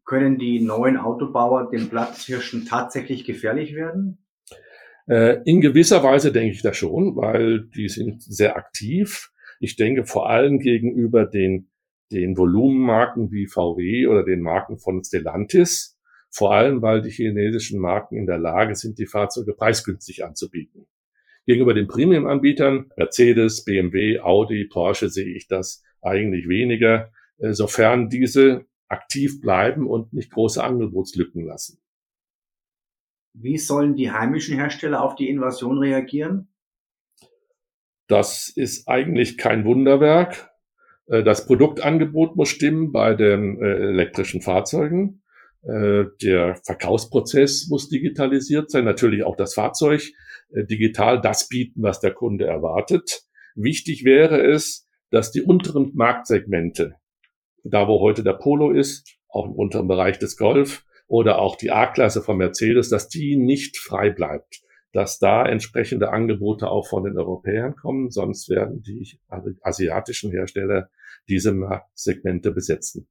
Können 0.04 0.38
die 0.38 0.60
neuen 0.60 0.96
Autobauer 0.96 1.70
den 1.70 1.88
Platzhirschen 1.88 2.64
tatsächlich 2.64 3.24
gefährlich 3.24 3.74
werden? 3.74 4.24
Äh, 5.06 5.42
in 5.44 5.60
gewisser 5.60 6.02
Weise 6.02 6.32
denke 6.32 6.52
ich 6.52 6.62
das 6.62 6.76
schon, 6.76 7.14
weil 7.14 7.68
die 7.76 7.88
sind 7.88 8.22
sehr 8.22 8.56
aktiv. 8.56 9.30
Ich 9.60 9.76
denke 9.76 10.04
vor 10.04 10.28
allem 10.28 10.58
gegenüber 10.58 11.26
den, 11.26 11.70
den 12.10 12.36
Volumenmarken 12.36 13.30
wie 13.30 13.46
VW 13.46 14.08
oder 14.08 14.24
den 14.24 14.40
Marken 14.40 14.78
von 14.78 15.04
Stellantis, 15.04 15.97
vor 16.30 16.54
allem 16.54 16.82
weil 16.82 17.02
die 17.02 17.10
chinesischen 17.10 17.80
Marken 17.80 18.16
in 18.16 18.26
der 18.26 18.38
Lage 18.38 18.74
sind, 18.74 18.98
die 18.98 19.06
Fahrzeuge 19.06 19.54
preisgünstig 19.54 20.24
anzubieten. 20.24 20.86
Gegenüber 21.46 21.72
den 21.72 21.88
Premium-Anbietern, 21.88 22.90
Mercedes, 22.96 23.64
BMW, 23.64 24.20
Audi, 24.20 24.66
Porsche, 24.66 25.08
sehe 25.08 25.34
ich 25.34 25.48
das 25.48 25.82
eigentlich 26.02 26.48
weniger, 26.48 27.10
äh, 27.38 27.52
sofern 27.52 28.08
diese 28.10 28.66
aktiv 28.88 29.40
bleiben 29.40 29.86
und 29.86 30.12
nicht 30.12 30.30
große 30.32 30.62
Angebotslücken 30.62 31.44
lassen. 31.44 31.80
Wie 33.34 33.58
sollen 33.58 33.94
die 33.94 34.10
heimischen 34.10 34.56
Hersteller 34.56 35.02
auf 35.02 35.14
die 35.14 35.28
Invasion 35.28 35.78
reagieren? 35.78 36.48
Das 38.08 38.48
ist 38.48 38.88
eigentlich 38.88 39.36
kein 39.38 39.64
Wunderwerk. 39.64 40.50
Äh, 41.06 41.22
das 41.22 41.46
Produktangebot 41.46 42.36
muss 42.36 42.48
stimmen 42.48 42.92
bei 42.92 43.14
den 43.14 43.60
äh, 43.62 43.90
elektrischen 43.90 44.40
Fahrzeugen. 44.40 45.22
Der 45.62 46.54
Verkaufsprozess 46.64 47.66
muss 47.68 47.88
digitalisiert 47.88 48.70
sein, 48.70 48.84
natürlich 48.84 49.24
auch 49.24 49.36
das 49.36 49.54
Fahrzeug. 49.54 50.02
Äh, 50.50 50.64
digital 50.64 51.20
das 51.20 51.48
bieten, 51.48 51.82
was 51.82 52.00
der 52.00 52.12
Kunde 52.12 52.46
erwartet. 52.46 53.22
Wichtig 53.54 54.04
wäre 54.04 54.40
es, 54.42 54.86
dass 55.10 55.30
die 55.30 55.42
unteren 55.42 55.92
Marktsegmente, 55.94 56.94
da 57.64 57.88
wo 57.88 58.00
heute 58.00 58.22
der 58.22 58.34
Polo 58.34 58.70
ist, 58.70 59.18
auch 59.28 59.46
im 59.46 59.52
unteren 59.52 59.88
Bereich 59.88 60.18
des 60.18 60.36
Golf 60.36 60.84
oder 61.06 61.38
auch 61.38 61.56
die 61.56 61.70
A-Klasse 61.70 62.22
von 62.22 62.36
Mercedes, 62.36 62.88
dass 62.88 63.08
die 63.08 63.36
nicht 63.36 63.78
frei 63.78 64.10
bleibt, 64.10 64.62
dass 64.92 65.18
da 65.18 65.46
entsprechende 65.46 66.10
Angebote 66.10 66.70
auch 66.70 66.86
von 66.86 67.04
den 67.04 67.18
Europäern 67.18 67.74
kommen, 67.76 68.10
sonst 68.10 68.48
werden 68.48 68.82
die 68.82 69.18
asiatischen 69.60 70.30
Hersteller 70.30 70.88
diese 71.28 71.52
Marktsegmente 71.52 72.52
besetzen. 72.52 73.08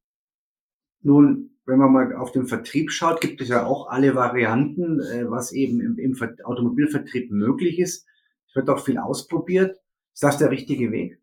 Nun, 1.01 1.51
wenn 1.65 1.79
man 1.79 1.91
mal 1.91 2.15
auf 2.15 2.31
den 2.31 2.47
Vertrieb 2.47 2.91
schaut, 2.91 3.21
gibt 3.21 3.41
es 3.41 3.49
ja 3.49 3.65
auch 3.65 3.89
alle 3.89 4.15
Varianten, 4.15 4.99
äh, 5.01 5.29
was 5.29 5.51
eben 5.51 5.81
im, 5.81 5.97
im 5.97 6.17
Automobilvertrieb 6.43 7.31
möglich 7.31 7.79
ist. 7.79 8.07
Es 8.47 8.55
wird 8.55 8.69
auch 8.69 8.83
viel 8.83 8.97
ausprobiert. 8.97 9.77
Ist 10.13 10.23
das 10.23 10.37
der 10.37 10.49
richtige 10.49 10.91
Weg? 10.91 11.19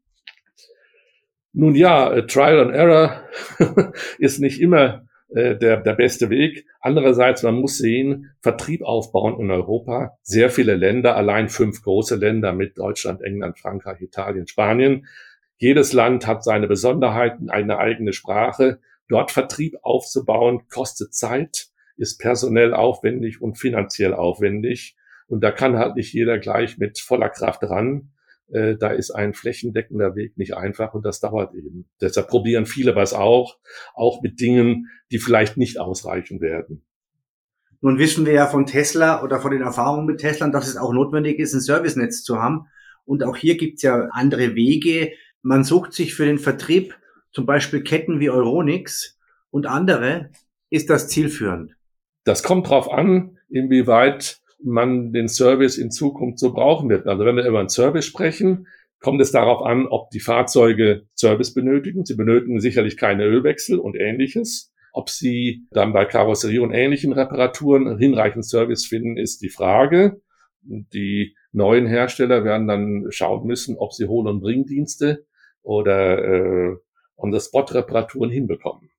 Nun 1.53 1.75
ja, 1.75 2.13
äh, 2.13 2.27
Trial 2.27 2.61
and 2.61 2.75
Error 2.75 3.23
ist 4.19 4.41
nicht 4.41 4.61
immer 4.61 5.07
äh, 5.29 5.57
der, 5.57 5.79
der 5.79 5.95
beste 5.95 6.29
Weg. 6.31 6.67
Andererseits, 6.81 7.43
man 7.43 7.55
muss 7.55 7.79
sehen, 7.79 8.31
Vertrieb 8.41 8.83
aufbauen 8.83 9.41
in 9.41 9.51
Europa. 9.51 10.19
Sehr 10.23 10.51
viele 10.51 10.75
Länder, 10.75 11.17
allein 11.17 11.49
fünf 11.49 11.83
große 11.83 12.17
Länder 12.17 12.53
mit 12.53 12.79
Deutschland, 12.79 13.23
England, 13.23 13.59
Frankreich, 13.59 14.01
Italien, 14.01 14.47
Spanien. 14.47 15.07
Jedes 15.57 15.93
Land 15.93 16.27
hat 16.27 16.45
seine 16.45 16.67
Besonderheiten, 16.67 17.51
eine 17.51 17.79
eigene 17.79 18.13
Sprache. 18.13 18.81
Dort 19.09 19.31
Vertrieb 19.31 19.77
aufzubauen, 19.83 20.63
kostet 20.69 21.15
Zeit, 21.15 21.69
ist 21.97 22.19
personell 22.19 22.75
aufwendig 22.75 23.41
und 23.41 23.59
finanziell 23.59 24.15
aufwendig. 24.15 24.97
Und 25.27 25.43
da 25.43 25.51
kann 25.51 25.79
halt 25.79 25.97
nicht 25.97 26.13
jeder 26.13 26.39
gleich 26.39 26.79
mit 26.79 26.99
voller 26.99 27.31
Kraft 27.31 27.63
ran. 27.63 28.11
Äh, 28.53 28.77
da 28.77 28.89
ist 28.89 29.11
ein 29.11 29.35
flächendeckender 29.35 30.17
Weg 30.17 30.37
nicht 30.37 30.57
einfach 30.57 30.95
und 30.95 31.05
das 31.05 31.21
dauert 31.21 31.55
eben. 31.55 31.89
Deshalb 32.01 32.29
probieren 32.29 32.67
viele 32.67 32.95
was 32.95 33.15
auch, 33.15 33.59
auch 33.95 34.23
mit 34.23 34.41
Dingen, 34.41 34.91
die 35.11 35.19
vielleicht 35.19 35.57
nicht 35.57 35.81
ausreichen 35.81 36.41
werden. 36.41 36.85
Nun 37.81 37.99
wissen 37.99 38.25
wir 38.27 38.33
ja 38.33 38.47
von 38.47 38.67
Tesla 38.67 39.23
oder 39.23 39.41
von 39.41 39.51
den 39.51 39.63
Erfahrungen 39.63 40.07
mit 40.07 40.21
Tesla, 40.21 40.49
dass 40.49 40.69
es 40.69 40.77
auch 40.77 40.93
notwendig 40.93 41.39
ist, 41.39 41.53
ein 41.53 41.61
Servicenetz 41.61 42.23
zu 42.23 42.39
haben. 42.39 42.67
Und 43.05 43.23
auch 43.23 43.37
hier 43.37 43.57
gibt 43.57 43.77
es 43.77 43.83
ja 43.83 44.09
andere 44.13 44.55
Wege. 44.55 45.13
Man 45.43 45.65
sucht 45.65 45.93
sich 45.93 46.15
für 46.15 46.25
den 46.25 46.39
Vertrieb 46.39 46.95
zum 47.35 47.45
Beispiel 47.45 47.83
Ketten 47.83 48.21
wie 48.21 48.31
Euronix 48.31 49.19
und 49.51 49.67
andere, 49.67 50.31
ist 50.71 50.89
das 50.89 51.09
zielführend? 51.09 51.77
Das 52.25 52.43
kommt 52.43 52.69
darauf 52.69 52.91
an, 52.91 53.39
inwieweit 53.51 54.41
man 54.63 55.13
den 55.13 55.29
Service 55.29 55.77
in 55.77 55.91
Zukunft 55.91 56.39
so 56.39 56.55
brauchen 56.55 56.89
wird. 56.89 57.07
Also 57.07 57.27
wenn 57.27 57.37
wir 57.37 57.47
über 57.47 57.61
einen 57.61 57.69
Service 57.69 58.07
sprechen, 58.07 58.67
kommt 59.01 59.21
es 59.21 59.33
darauf 59.33 59.63
an, 59.63 59.87
ob 59.87 60.11
die 60.11 60.21
Fahrzeuge 60.21 61.07
Service 61.15 61.53
benötigen. 61.53 62.07
Sie 62.07 62.17
benötigen 62.17 62.61
sicherlich 62.61 62.97
keine 62.97 63.25
Ölwechsel 63.25 63.79
und 63.79 63.97
ähnliches. 63.97 64.73
Ob 64.93 65.11
sie 65.11 65.67
dann 65.73 65.93
bei 65.93 66.07
Karosserie 66.07 66.63
und 66.63 66.73
ähnlichen 66.73 67.13
Reparaturen 67.13 67.99
hinreichend 67.99 68.47
Service 68.47 68.87
finden, 68.87 69.19
ist 69.19 69.43
die 69.43 69.51
Frage. 69.51 70.23
Die 70.63 71.37
neuen 71.53 71.87
Hersteller 71.87 72.45
werden 72.45 72.67
dann 72.67 73.07
schauen 73.11 73.47
müssen, 73.47 73.77
ob 73.77 73.93
sie 73.93 74.07
Hohl- 74.07 74.29
und 74.29 74.41
Bringdienste 74.41 75.27
oder 75.63 76.25
äh, 76.25 76.77
und 77.17 77.33
das 77.33 77.47
Spot-Reparaturen 77.47 78.31
hinbekommen. 78.31 78.91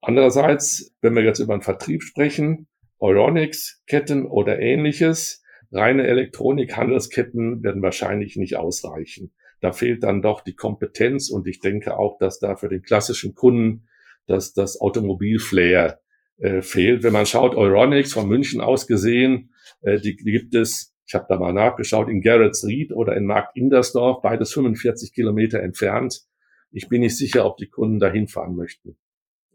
Andererseits, 0.00 0.94
wenn 1.00 1.14
wir 1.14 1.22
jetzt 1.22 1.40
über 1.40 1.56
den 1.56 1.62
Vertrieb 1.62 2.02
sprechen, 2.02 2.68
Euronics, 2.98 3.82
Ketten 3.86 4.26
oder 4.26 4.58
ähnliches, 4.58 5.42
reine 5.72 6.06
Elektronik-Handelsketten 6.06 7.62
werden 7.62 7.82
wahrscheinlich 7.82 8.36
nicht 8.36 8.56
ausreichen. 8.56 9.32
Da 9.60 9.72
fehlt 9.72 10.02
dann 10.02 10.22
doch 10.22 10.42
die 10.42 10.54
Kompetenz 10.54 11.30
und 11.30 11.46
ich 11.46 11.60
denke 11.60 11.98
auch, 11.98 12.18
dass 12.18 12.38
da 12.38 12.56
für 12.56 12.68
den 12.68 12.82
klassischen 12.82 13.34
Kunden 13.34 13.88
dass 14.26 14.52
das 14.52 14.80
Automobil-Flair 14.80 16.00
äh, 16.38 16.62
fehlt. 16.62 17.02
Wenn 17.02 17.12
man 17.12 17.26
schaut, 17.26 17.54
Euronics 17.54 18.12
von 18.12 18.28
München 18.28 18.60
aus 18.60 18.86
gesehen, 18.86 19.54
äh, 19.82 19.98
die, 19.98 20.16
die 20.16 20.32
gibt 20.32 20.54
es, 20.54 20.94
ich 21.06 21.14
habe 21.14 21.26
da 21.28 21.38
mal 21.38 21.52
nachgeschaut, 21.52 22.08
in 22.08 22.20
Garrett's 22.20 22.64
Ried 22.64 22.92
oder 22.92 23.16
in 23.16 23.24
Markt 23.24 23.56
Indersdorf, 23.56 24.22
beides 24.22 24.52
45 24.52 25.12
Kilometer 25.12 25.60
entfernt. 25.60 26.22
Ich 26.70 26.88
bin 26.88 27.00
nicht 27.00 27.16
sicher, 27.16 27.46
ob 27.46 27.56
die 27.56 27.68
Kunden 27.68 27.98
dahin 27.98 28.28
fahren 28.28 28.56
möchten 28.56 28.96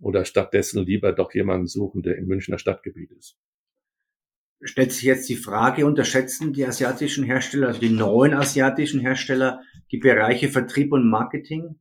oder 0.01 0.25
stattdessen 0.25 0.84
lieber 0.84 1.13
doch 1.13 1.34
jemanden 1.34 1.68
suchen, 1.68 2.01
der 2.01 2.18
im 2.18 2.25
Münchner 2.25 2.58
Stadtgebiet 2.58 3.12
ist. 3.12 3.38
Stellt 4.63 4.91
sich 4.91 5.03
jetzt 5.03 5.30
die 5.30 5.36
Frage, 5.36 5.86
unterschätzen 5.86 6.53
die 6.53 6.65
asiatischen 6.65 7.24
Hersteller, 7.24 7.70
also 7.70 7.80
die 7.80 7.89
neuen 7.89 8.34
asiatischen 8.34 9.00
Hersteller, 9.00 9.62
die 9.91 9.98
Bereiche 9.98 10.50
Vertrieb 10.50 10.91
und 10.91 11.10
Marketing? 11.10 11.80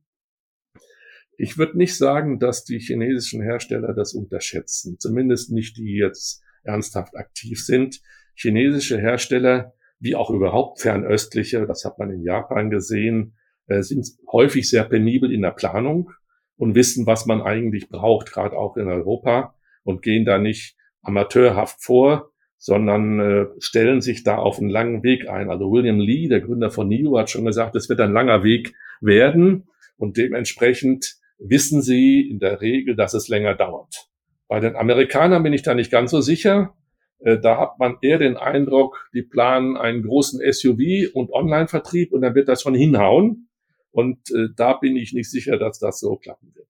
Ich 1.37 1.57
würde 1.57 1.77
nicht 1.77 1.95
sagen, 1.95 2.39
dass 2.39 2.63
die 2.63 2.79
chinesischen 2.79 3.41
Hersteller 3.41 3.93
das 3.93 4.13
unterschätzen, 4.13 4.97
zumindest 4.99 5.51
nicht 5.51 5.77
die 5.77 5.95
jetzt 5.95 6.43
ernsthaft 6.63 7.15
aktiv 7.15 7.63
sind. 7.63 8.01
Chinesische 8.35 8.99
Hersteller, 8.99 9.73
wie 9.99 10.15
auch 10.15 10.31
überhaupt 10.31 10.81
fernöstliche, 10.81 11.65
das 11.67 11.85
hat 11.85 11.99
man 11.99 12.11
in 12.11 12.23
Japan 12.23 12.69
gesehen, 12.69 13.37
äh, 13.71 13.83
sind 13.83 14.07
häufig 14.31 14.69
sehr 14.69 14.83
penibel 14.83 15.31
in 15.31 15.41
der 15.41 15.51
Planung 15.51 16.11
und 16.57 16.75
wissen, 16.75 17.05
was 17.07 17.25
man 17.25 17.41
eigentlich 17.41 17.89
braucht, 17.89 18.31
gerade 18.31 18.57
auch 18.57 18.77
in 18.77 18.87
Europa 18.87 19.55
und 19.83 20.01
gehen 20.01 20.25
da 20.25 20.37
nicht 20.37 20.75
amateurhaft 21.01 21.83
vor, 21.83 22.31
sondern 22.57 23.19
äh, 23.19 23.45
stellen 23.57 24.01
sich 24.01 24.23
da 24.23 24.37
auf 24.37 24.59
einen 24.59 24.69
langen 24.69 25.03
Weg 25.03 25.27
ein. 25.27 25.49
Also 25.49 25.71
William 25.71 25.99
Lee, 25.99 26.27
der 26.27 26.41
Gründer 26.41 26.69
von 26.69 26.87
NIO, 26.87 27.17
hat 27.17 27.31
schon 27.31 27.45
gesagt, 27.45 27.75
es 27.75 27.89
wird 27.89 27.99
ein 27.99 28.13
langer 28.13 28.43
Weg 28.43 28.75
werden 29.01 29.67
und 29.97 30.17
dementsprechend 30.17 31.15
wissen 31.39 31.81
sie 31.81 32.21
in 32.29 32.39
der 32.39 32.61
Regel, 32.61 32.95
dass 32.95 33.15
es 33.15 33.27
länger 33.27 33.55
dauert. 33.55 34.09
Bei 34.47 34.59
den 34.59 34.75
Amerikanern 34.75 35.41
bin 35.41 35.53
ich 35.53 35.63
da 35.63 35.73
nicht 35.73 35.91
ganz 35.91 36.11
so 36.11 36.21
sicher. 36.21 36.75
Äh, 37.19 37.39
da 37.39 37.57
hat 37.57 37.79
man 37.79 37.97
eher 38.01 38.19
den 38.19 38.37
Eindruck, 38.37 39.09
die 39.13 39.23
planen 39.23 39.77
einen 39.77 40.03
großen 40.03 40.39
SUV 40.51 41.15
und 41.15 41.31
Online-Vertrieb 41.31 42.11
und 42.11 42.21
dann 42.21 42.35
wird 42.35 42.47
das 42.47 42.61
schon 42.61 42.75
hinhauen. 42.75 43.47
Und 43.91 44.31
äh, 44.31 44.47
da 44.55 44.73
bin 44.73 44.95
ich 44.95 45.13
nicht 45.13 45.29
sicher, 45.29 45.57
dass 45.57 45.79
das 45.79 45.99
so 45.99 46.15
klappen 46.15 46.53
wird. 46.55 46.67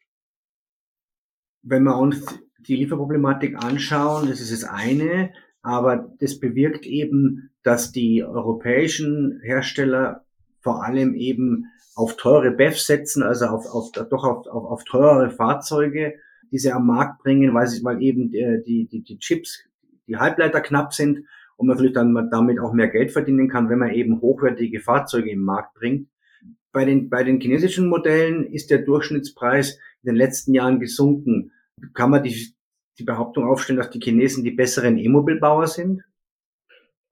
Wenn 1.63 1.83
wir 1.83 1.97
uns 1.97 2.25
die 2.59 2.75
Lieferproblematik 2.75 3.63
anschauen, 3.63 4.27
das 4.27 4.41
ist 4.41 4.51
das 4.51 4.63
eine, 4.63 5.31
aber 5.61 6.11
das 6.19 6.39
bewirkt 6.39 6.85
eben, 6.85 7.51
dass 7.63 7.91
die 7.91 8.23
europäischen 8.23 9.39
Hersteller 9.43 10.25
vor 10.59 10.83
allem 10.83 11.13
eben 11.13 11.65
auf 11.95 12.17
teure 12.17 12.51
BEF 12.51 12.79
setzen, 12.79 13.21
also 13.23 13.45
auf, 13.45 13.65
auf 13.67 13.91
doch 13.91 14.23
auf, 14.23 14.47
auf, 14.47 14.65
auf 14.65 14.83
teurere 14.85 15.29
Fahrzeuge, 15.29 16.15
die 16.51 16.57
sie 16.57 16.71
am 16.71 16.87
Markt 16.87 17.21
bringen, 17.21 17.53
weil, 17.53 17.67
sie, 17.67 17.83
weil 17.83 18.01
eben 18.01 18.33
äh, 18.33 18.61
die, 18.63 18.87
die, 18.87 19.03
die 19.03 19.19
Chips, 19.19 19.59
die 20.07 20.17
Halbleiter 20.17 20.61
knapp 20.61 20.93
sind 20.93 21.25
und 21.57 21.67
man 21.67 21.75
natürlich 21.75 21.93
dann 21.93 22.29
damit 22.31 22.59
auch 22.59 22.73
mehr 22.73 22.87
Geld 22.87 23.11
verdienen 23.11 23.49
kann, 23.49 23.69
wenn 23.69 23.79
man 23.79 23.91
eben 23.91 24.21
hochwertige 24.21 24.79
Fahrzeuge 24.79 25.29
im 25.31 25.41
Markt 25.41 25.75
bringt. 25.75 26.09
Bei 26.71 26.85
den, 26.85 27.09
bei 27.09 27.23
den 27.23 27.39
chinesischen 27.39 27.87
Modellen 27.87 28.45
ist 28.51 28.71
der 28.71 28.79
Durchschnittspreis 28.79 29.77
in 30.03 30.07
den 30.07 30.15
letzten 30.15 30.53
Jahren 30.53 30.79
gesunken. 30.79 31.51
Kann 31.93 32.11
man 32.11 32.23
die, 32.23 32.53
die 32.97 33.03
Behauptung 33.03 33.45
aufstellen, 33.45 33.77
dass 33.77 33.89
die 33.89 33.99
Chinesen 33.99 34.43
die 34.43 34.51
besseren 34.51 34.97
E-Mobilbauer 34.97 35.67
sind? 35.67 36.03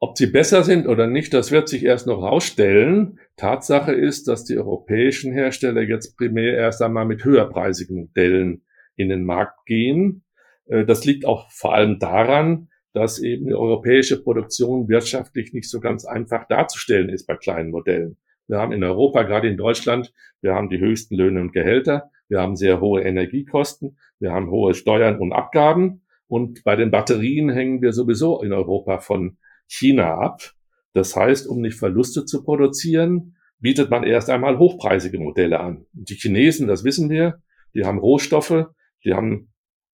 Ob 0.01 0.17
sie 0.17 0.27
besser 0.27 0.63
sind 0.63 0.87
oder 0.87 1.07
nicht, 1.07 1.33
das 1.33 1.51
wird 1.51 1.67
sich 1.67 1.83
erst 1.83 2.07
noch 2.07 2.21
herausstellen. 2.21 3.19
Tatsache 3.35 3.91
ist, 3.91 4.29
dass 4.29 4.45
die 4.45 4.57
europäischen 4.57 5.33
Hersteller 5.33 5.81
jetzt 5.81 6.15
primär 6.15 6.55
erst 6.55 6.81
einmal 6.81 7.05
mit 7.05 7.25
höherpreisigen 7.25 7.97
Modellen 7.97 8.63
in 8.95 9.09
den 9.09 9.25
Markt 9.25 9.65
gehen. 9.65 10.23
Äh, 10.67 10.85
das 10.85 11.03
liegt 11.03 11.25
auch 11.25 11.51
vor 11.51 11.73
allem 11.73 11.99
daran, 11.99 12.69
dass 12.93 13.19
eben 13.19 13.47
die 13.47 13.53
europäische 13.53 14.23
Produktion 14.23 14.87
wirtschaftlich 14.87 15.53
nicht 15.53 15.69
so 15.69 15.81
ganz 15.81 16.05
einfach 16.05 16.47
darzustellen 16.47 17.09
ist 17.09 17.27
bei 17.27 17.35
kleinen 17.35 17.71
Modellen. 17.71 18.17
Wir 18.49 18.57
haben 18.57 18.73
in 18.73 18.83
Europa, 18.83 19.23
gerade 19.23 19.47
in 19.47 19.57
Deutschland, 19.57 20.11
wir 20.41 20.55
haben 20.55 20.69
die 20.69 20.79
höchsten 20.79 21.15
Löhne 21.15 21.39
und 21.39 21.53
Gehälter. 21.53 22.09
Wir 22.27 22.41
haben 22.41 22.55
sehr 22.55 22.81
hohe 22.81 23.03
Energiekosten. 23.03 23.97
Wir 24.19 24.31
haben 24.31 24.49
hohe 24.49 24.73
Steuern 24.73 25.19
und 25.19 25.33
Abgaben. 25.33 26.01
Und 26.27 26.63
bei 26.63 26.75
den 26.75 26.91
Batterien 26.91 27.49
hängen 27.49 27.81
wir 27.81 27.93
sowieso 27.93 28.41
in 28.41 28.51
Europa 28.51 28.99
von 28.99 29.37
China 29.67 30.15
ab. 30.15 30.53
Das 30.93 31.15
heißt, 31.15 31.47
um 31.47 31.61
nicht 31.61 31.77
Verluste 31.77 32.25
zu 32.25 32.43
produzieren, 32.43 33.35
bietet 33.59 33.91
man 33.91 34.03
erst 34.03 34.29
einmal 34.29 34.57
hochpreisige 34.57 35.19
Modelle 35.19 35.59
an. 35.59 35.85
Die 35.93 36.15
Chinesen, 36.15 36.67
das 36.67 36.83
wissen 36.83 37.09
wir, 37.09 37.41
die 37.75 37.85
haben 37.85 37.99
Rohstoffe, 37.99 38.65
die 39.03 39.13
haben 39.13 39.51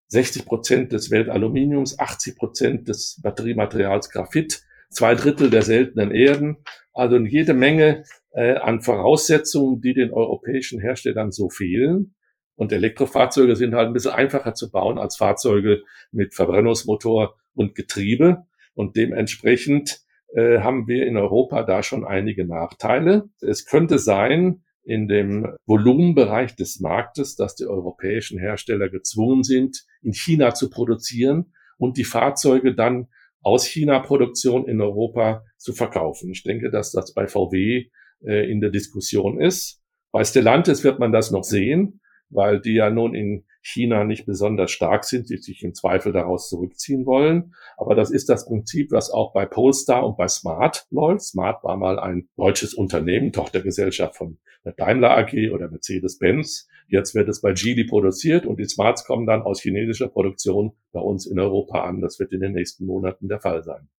60 0.08 0.46
Prozent 0.46 0.92
des 0.94 1.12
Weltaluminiums, 1.12 2.00
80 2.00 2.38
Prozent 2.38 2.88
des 2.88 3.20
Batteriematerials 3.22 4.10
Graphit, 4.12 4.65
zwei 4.90 5.16
Drittel 5.16 5.50
der 5.50 5.62
seltenen 5.62 6.12
Erden, 6.12 6.58
also 6.94 7.18
jede 7.18 7.54
Menge 7.54 8.04
äh, 8.32 8.56
an 8.56 8.82
Voraussetzungen, 8.82 9.82
die 9.82 9.94
den 9.94 10.12
europäischen 10.12 10.80
Herstellern 10.80 11.32
so 11.32 11.50
fehlen. 11.50 12.16
Und 12.56 12.72
Elektrofahrzeuge 12.72 13.56
sind 13.56 13.76
halt 13.76 13.88
ein 13.88 13.94
bisschen 13.94 14.14
einfacher 14.14 14.54
zu 14.54 14.72
bauen 14.72 14.98
als 14.98 15.18
Fahrzeuge 15.18 15.84
mit 16.12 16.34
Verbrennungsmotor 16.34 17.36
und 17.54 17.76
Getriebe. 17.76 18.46
Und 18.74 18.96
dementsprechend 18.96 20.02
äh, 20.34 20.60
haben 20.60 20.88
wir 20.88 21.06
in 21.06 21.18
Europa 21.18 21.64
da 21.64 21.84
schon 21.84 22.06
einige 22.06 22.46
Nachteile. 22.46 23.30
Es 23.42 23.66
könnte 23.66 24.00
sein, 24.00 24.64
in 24.86 25.08
dem 25.08 25.56
Volumenbereich 25.66 26.56
des 26.56 26.80
Marktes, 26.80 27.36
dass 27.36 27.56
die 27.56 27.66
europäischen 27.66 28.40
Hersteller 28.40 28.90
gezwungen 28.90 29.44
sind, 29.44 29.84
in 30.02 30.14
China 30.14 30.54
zu 30.54 30.70
produzieren 30.70 31.54
und 31.78 31.98
die 31.98 32.04
Fahrzeuge 32.04 32.76
dann 32.76 33.08
aus 33.46 33.68
China-Produktion 33.68 34.68
in 34.68 34.82
Europa 34.82 35.46
zu 35.58 35.74
verkaufen. 35.74 36.32
Ich 36.32 36.42
denke, 36.42 36.72
dass 36.72 36.92
das 36.92 37.14
bei 37.14 37.28
VW 37.28 37.86
äh, 38.26 38.52
in 38.52 38.60
der 38.60 38.72
Diskussion 38.72 39.40
ist. 39.40 39.84
Bei 40.12 40.24
Stellantis 40.24 40.84
wird 40.84 40.98
man 40.98 41.12
das 41.12 41.30
noch 41.30 41.44
sehen, 41.44 42.02
weil 42.30 42.60
die 42.60 42.74
ja 42.74 42.90
nun 42.90 43.14
in 43.14 43.46
China 43.66 44.04
nicht 44.04 44.28
besonders 44.28 44.70
stark 44.70 45.06
sind, 45.06 45.28
die 45.30 45.38
sich 45.38 45.64
im 45.64 45.74
Zweifel 45.74 46.12
daraus 46.12 46.50
zurückziehen 46.50 47.08
wollen. 47.08 47.56
Aber 47.78 47.96
das 47.96 48.12
ist 48.12 48.30
das 48.30 48.46
Prinzip, 48.46 48.92
was 48.92 49.10
auch 49.10 49.34
bei 49.34 49.48
Polestar 49.48 50.06
und 50.06 50.18
bei 50.18 50.28
Smart 50.28 50.86
läuft. 50.92 51.24
Smart 51.24 51.64
war 51.64 51.76
mal 51.76 51.98
ein 52.00 52.30
deutsches 52.38 52.76
Unternehmen, 52.76 53.34
Tochtergesellschaft 53.34 54.16
von 54.16 54.38
der 54.64 54.74
Daimler 54.74 55.18
AG 55.18 55.52
oder 55.52 55.68
Mercedes-Benz. 55.70 56.68
Jetzt 56.88 57.16
wird 57.16 57.28
es 57.28 57.42
bei 57.42 57.54
Geely 57.54 57.86
produziert 57.86 58.46
und 58.46 58.60
die 58.60 58.66
Smarts 58.66 59.04
kommen 59.04 59.26
dann 59.26 59.42
aus 59.42 59.62
chinesischer 59.62 60.10
Produktion 60.10 60.74
bei 60.92 61.00
uns 61.00 61.26
in 61.26 61.40
Europa 61.40 61.84
an. 61.86 62.02
Das 62.02 62.20
wird 62.20 62.34
in 62.34 62.42
den 62.42 62.54
nächsten 62.54 62.86
Monaten 62.86 63.28
der 63.28 63.40
Fall 63.40 63.64
sein. 63.64 63.90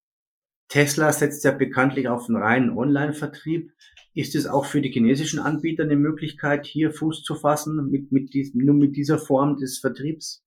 Tesla 0.69 1.13
setzt 1.13 1.45
ja 1.45 1.51
bekanntlich 1.51 2.09
auf 2.09 2.29
einen 2.29 2.37
reinen 2.37 2.71
Online-Vertrieb. 2.71 3.73
Ist 4.17 4.35
es 4.35 4.47
auch 4.47 4.65
für 4.65 4.81
die 4.81 4.89
chinesischen 4.89 5.39
Anbieter 5.39 5.83
eine 5.83 5.95
Möglichkeit, 5.95 6.65
hier 6.65 6.91
Fuß 6.91 7.23
zu 7.23 7.35
fassen 7.35 7.91
mit, 7.91 8.13
mit 8.13 8.33
diesem, 8.33 8.65
nur 8.65 8.75
mit 8.75 8.97
dieser 8.97 9.19
Form 9.19 9.59
des 9.59 9.79
Vertriebs? 9.79 10.43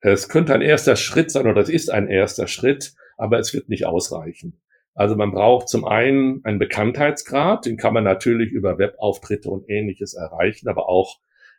Es 0.00 0.30
könnte 0.30 0.54
ein 0.54 0.62
erster 0.62 0.96
Schritt 0.96 1.30
sein 1.30 1.46
oder 1.46 1.60
es 1.60 1.68
ist 1.68 1.90
ein 1.90 2.08
erster 2.08 2.46
Schritt, 2.46 2.94
aber 3.18 3.38
es 3.38 3.52
wird 3.52 3.68
nicht 3.68 3.84
ausreichen. 3.84 4.62
Also 4.94 5.14
man 5.14 5.32
braucht 5.32 5.68
zum 5.68 5.84
einen 5.84 6.42
einen 6.44 6.58
Bekanntheitsgrad, 6.58 7.66
den 7.66 7.76
kann 7.76 7.92
man 7.92 8.04
natürlich 8.04 8.50
über 8.50 8.78
Webauftritte 8.78 9.50
und 9.50 9.68
ähnliches 9.68 10.14
erreichen, 10.14 10.66
aber 10.66 10.88
auch 10.88 11.18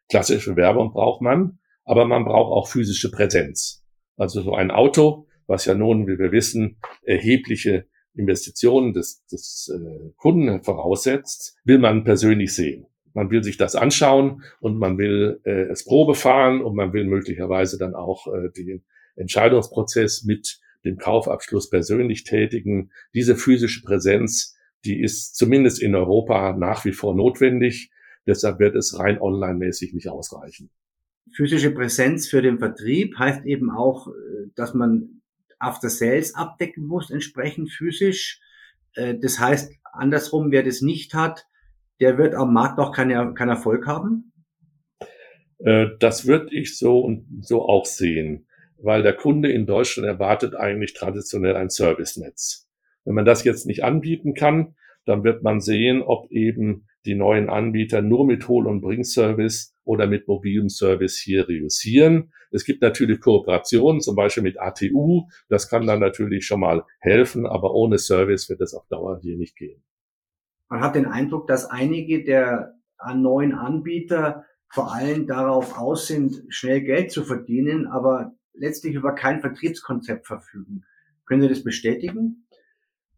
klassische 0.09 0.55
Werbung 0.55 0.91
braucht 0.91 1.21
man, 1.21 1.59
aber 1.83 2.05
man 2.05 2.25
braucht 2.25 2.51
auch 2.51 2.67
physische 2.67 3.11
Präsenz. 3.11 3.85
Also 4.15 4.41
so 4.41 4.55
ein 4.55 4.71
Auto, 4.71 5.27
was 5.45 5.65
ja 5.65 5.75
nun, 5.75 6.07
wie 6.07 6.17
wir 6.17 6.31
wissen, 6.31 6.79
erhebliche 7.03 7.85
Investitionen 8.17 8.93
des, 8.93 9.25
des 9.27 9.73
äh, 9.73 10.11
Kunden 10.17 10.63
voraussetzt, 10.63 11.57
will 11.63 11.77
man 11.77 12.03
persönlich 12.03 12.53
sehen. 12.53 12.87
Man 13.13 13.31
will 13.31 13.43
sich 13.43 13.57
das 13.57 13.75
anschauen 13.75 14.43
und 14.59 14.77
man 14.77 14.97
will 14.97 15.39
äh, 15.43 15.69
es 15.71 15.85
Probe 15.85 16.13
fahren 16.13 16.61
und 16.61 16.75
man 16.75 16.93
will 16.93 17.05
möglicherweise 17.05 17.77
dann 17.77 17.95
auch 17.95 18.27
äh, 18.27 18.49
den 18.51 18.83
Entscheidungsprozess 19.15 20.23
mit 20.23 20.59
dem 20.85 20.97
Kaufabschluss 20.97 21.69
persönlich 21.69 22.23
tätigen. 22.23 22.91
Diese 23.13 23.35
physische 23.35 23.81
Präsenz, 23.83 24.55
die 24.85 25.01
ist 25.01 25.35
zumindest 25.35 25.81
in 25.81 25.95
Europa 25.95 26.55
nach 26.55 26.85
wie 26.85 26.91
vor 26.91 27.15
notwendig. 27.15 27.91
Deshalb 28.27 28.59
wird 28.59 28.75
es 28.75 28.99
rein 28.99 29.19
online-mäßig 29.19 29.93
nicht 29.93 30.09
ausreichen. 30.09 30.69
Physische 31.33 31.71
Präsenz 31.71 32.27
für 32.27 32.41
den 32.41 32.59
Vertrieb 32.59 33.17
heißt 33.17 33.45
eben 33.45 33.71
auch, 33.71 34.07
äh, 34.07 34.11
dass 34.55 34.73
man 34.73 35.16
After 35.59 35.89
Sales 35.89 36.35
abdecken 36.35 36.85
muss, 36.85 37.09
entsprechend 37.09 37.71
physisch. 37.71 38.39
Äh, 38.93 39.15
das 39.19 39.39
heißt, 39.39 39.71
andersrum, 39.91 40.51
wer 40.51 40.63
das 40.63 40.81
nicht 40.81 41.13
hat, 41.13 41.45
der 41.99 42.17
wird 42.17 42.35
am 42.35 42.53
Markt 42.53 42.79
auch 42.79 42.91
keinen 42.91 43.33
kein 43.33 43.49
Erfolg 43.49 43.87
haben? 43.87 44.31
Äh, 45.59 45.87
das 45.99 46.27
würde 46.27 46.53
ich 46.55 46.77
so 46.77 46.99
und 46.99 47.25
so 47.41 47.67
auch 47.67 47.85
sehen, 47.85 48.47
weil 48.77 49.03
der 49.03 49.13
Kunde 49.13 49.51
in 49.51 49.65
Deutschland 49.65 50.07
erwartet 50.07 50.55
eigentlich 50.55 50.93
traditionell 50.93 51.55
ein 51.55 51.69
Servicenetz. 51.69 52.67
Wenn 53.05 53.15
man 53.15 53.25
das 53.25 53.43
jetzt 53.43 53.65
nicht 53.65 53.83
anbieten 53.83 54.33
kann, 54.33 54.75
dann 55.05 55.23
wird 55.23 55.41
man 55.41 55.61
sehen, 55.61 56.01
ob 56.01 56.29
eben 56.31 56.86
die 57.07 57.15
neuen 57.15 57.49
Anbieter 57.49 58.01
nur 58.01 58.25
mit 58.25 58.47
Hol- 58.47 58.67
und 58.67 58.81
Bringservice 58.81 59.73
oder 59.83 60.05
mit 60.05 60.27
mobilem 60.27 60.69
Service 60.69 61.17
hier 61.17 61.47
reüssieren. 61.47 62.31
Es 62.51 62.65
gibt 62.65 62.81
natürlich 62.81 63.21
Kooperationen, 63.21 64.01
zum 64.01 64.15
Beispiel 64.15 64.43
mit 64.43 64.59
ATU. 64.59 65.27
Das 65.49 65.69
kann 65.69 65.87
dann 65.87 65.99
natürlich 65.99 66.45
schon 66.45 66.59
mal 66.59 66.83
helfen, 66.99 67.47
aber 67.47 67.73
ohne 67.73 67.97
Service 67.97 68.49
wird 68.49 68.61
es 68.61 68.73
auf 68.73 68.85
Dauer 68.87 69.19
hier 69.21 69.37
nicht 69.37 69.55
gehen. 69.55 69.81
Man 70.69 70.81
hat 70.81 70.95
den 70.95 71.05
Eindruck, 71.05 71.47
dass 71.47 71.65
einige 71.65 72.23
der 72.23 72.75
neuen 73.15 73.53
Anbieter 73.53 74.45
vor 74.69 74.93
allem 74.93 75.27
darauf 75.27 75.77
aus 75.77 76.07
sind, 76.07 76.43
schnell 76.49 76.81
Geld 76.81 77.11
zu 77.11 77.23
verdienen, 77.23 77.87
aber 77.87 78.33
letztlich 78.53 78.95
über 78.95 79.15
kein 79.15 79.39
Vertriebskonzept 79.39 80.27
verfügen. 80.27 80.83
Können 81.25 81.41
Sie 81.41 81.49
das 81.49 81.63
bestätigen? 81.63 82.46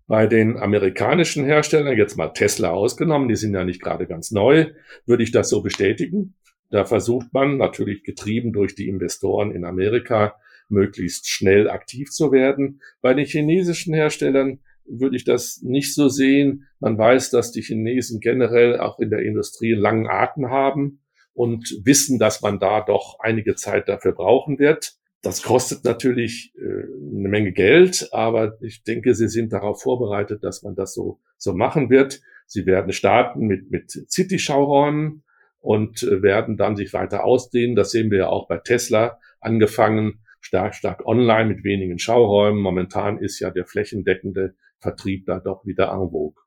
Bei 0.09 0.25
den 0.25 0.57
amerikanischen 0.57 1.45
Herstellern, 1.45 1.95
jetzt 1.95 2.17
mal 2.17 2.29
Tesla 2.29 2.71
ausgenommen, 2.71 3.29
die 3.29 3.35
sind 3.35 3.53
ja 3.53 3.63
nicht 3.63 3.79
gerade 3.79 4.07
ganz 4.07 4.31
neu, 4.31 4.71
würde 5.05 5.21
ich 5.21 5.31
das 5.31 5.49
so 5.49 5.61
bestätigen. 5.61 6.33
Da 6.71 6.83
versucht 6.83 7.27
man 7.31 7.57
natürlich 7.57 8.03
getrieben 8.03 8.51
durch 8.51 8.73
die 8.73 8.87
Investoren 8.87 9.51
in 9.51 9.65
Amerika 9.65 10.35
möglichst 10.67 11.29
schnell 11.29 11.69
aktiv 11.69 12.09
zu 12.09 12.31
werden. 12.31 12.81
Bei 13.01 13.13
den 13.13 13.27
chinesischen 13.27 13.93
Herstellern 13.93 14.61
würde 14.85 15.15
ich 15.15 15.25
das 15.25 15.61
nicht 15.61 15.93
so 15.93 16.09
sehen. 16.09 16.65
Man 16.79 16.97
weiß, 16.97 17.29
dass 17.29 17.51
die 17.51 17.61
Chinesen 17.61 18.19
generell 18.19 18.79
auch 18.79 18.97
in 18.97 19.11
der 19.11 19.19
Industrie 19.19 19.73
langen 19.73 20.07
Atem 20.07 20.49
haben 20.49 21.01
und 21.33 21.81
wissen, 21.83 22.17
dass 22.17 22.41
man 22.41 22.57
da 22.57 22.81
doch 22.81 23.19
einige 23.19 23.53
Zeit 23.53 23.87
dafür 23.87 24.13
brauchen 24.13 24.57
wird. 24.57 24.98
Das 25.21 25.43
kostet 25.43 25.83
natürlich 25.83 26.53
äh, 26.55 26.61
eine 26.61 27.29
Menge 27.29 27.51
Geld, 27.51 28.09
aber 28.11 28.57
ich 28.61 28.83
denke, 28.83 29.13
sie 29.15 29.27
sind 29.27 29.51
darauf 29.51 29.81
vorbereitet, 29.81 30.43
dass 30.43 30.63
man 30.63 30.75
das 30.75 30.93
so, 30.93 31.19
so 31.37 31.53
machen 31.53 31.89
wird. 31.89 32.21
Sie 32.47 32.65
werden 32.65 32.93
starten 32.93 33.45
mit, 33.45 33.69
mit 33.69 33.91
City-Schauräumen 33.91 35.23
und 35.59 36.03
äh, 36.03 36.21
werden 36.21 36.55
dann 36.55 36.77
sich 36.77 36.93
weiter 36.93 37.25
ausdehnen. 37.25 37.75
Das 37.75 37.91
sehen 37.91 38.11
wir 38.11 38.19
ja 38.19 38.27
auch 38.29 38.47
bei 38.47 38.57
Tesla 38.57 39.19
angefangen, 39.41 40.21
stark, 40.39 40.73
stark 40.73 41.05
online 41.05 41.49
mit 41.49 41.63
wenigen 41.65 41.99
Schauräumen. 41.99 42.61
Momentan 42.61 43.17
ist 43.17 43.39
ja 43.39 43.51
der 43.51 43.65
flächendeckende 43.65 44.55
Vertrieb 44.79 45.25
da 45.25 45.39
doch 45.39 45.65
wieder 45.65 45.91
en 45.91 46.11
vogue. 46.11 46.41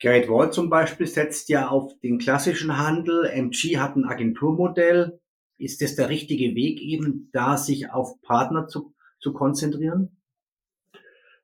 Great 0.00 0.28
Wall 0.28 0.52
zum 0.52 0.68
Beispiel 0.68 1.06
setzt 1.06 1.48
ja 1.48 1.68
auf 1.68 1.92
den 2.00 2.18
klassischen 2.18 2.76
Handel. 2.76 3.24
MG 3.26 3.78
hat 3.78 3.96
ein 3.96 4.04
Agenturmodell. 4.04 5.20
Ist 5.62 5.80
das 5.80 5.94
der 5.94 6.08
richtige 6.08 6.56
Weg 6.56 6.80
eben, 6.80 7.30
da 7.32 7.56
sich 7.56 7.90
auf 7.90 8.20
Partner 8.22 8.66
zu, 8.66 8.92
zu 9.20 9.32
konzentrieren? 9.32 10.16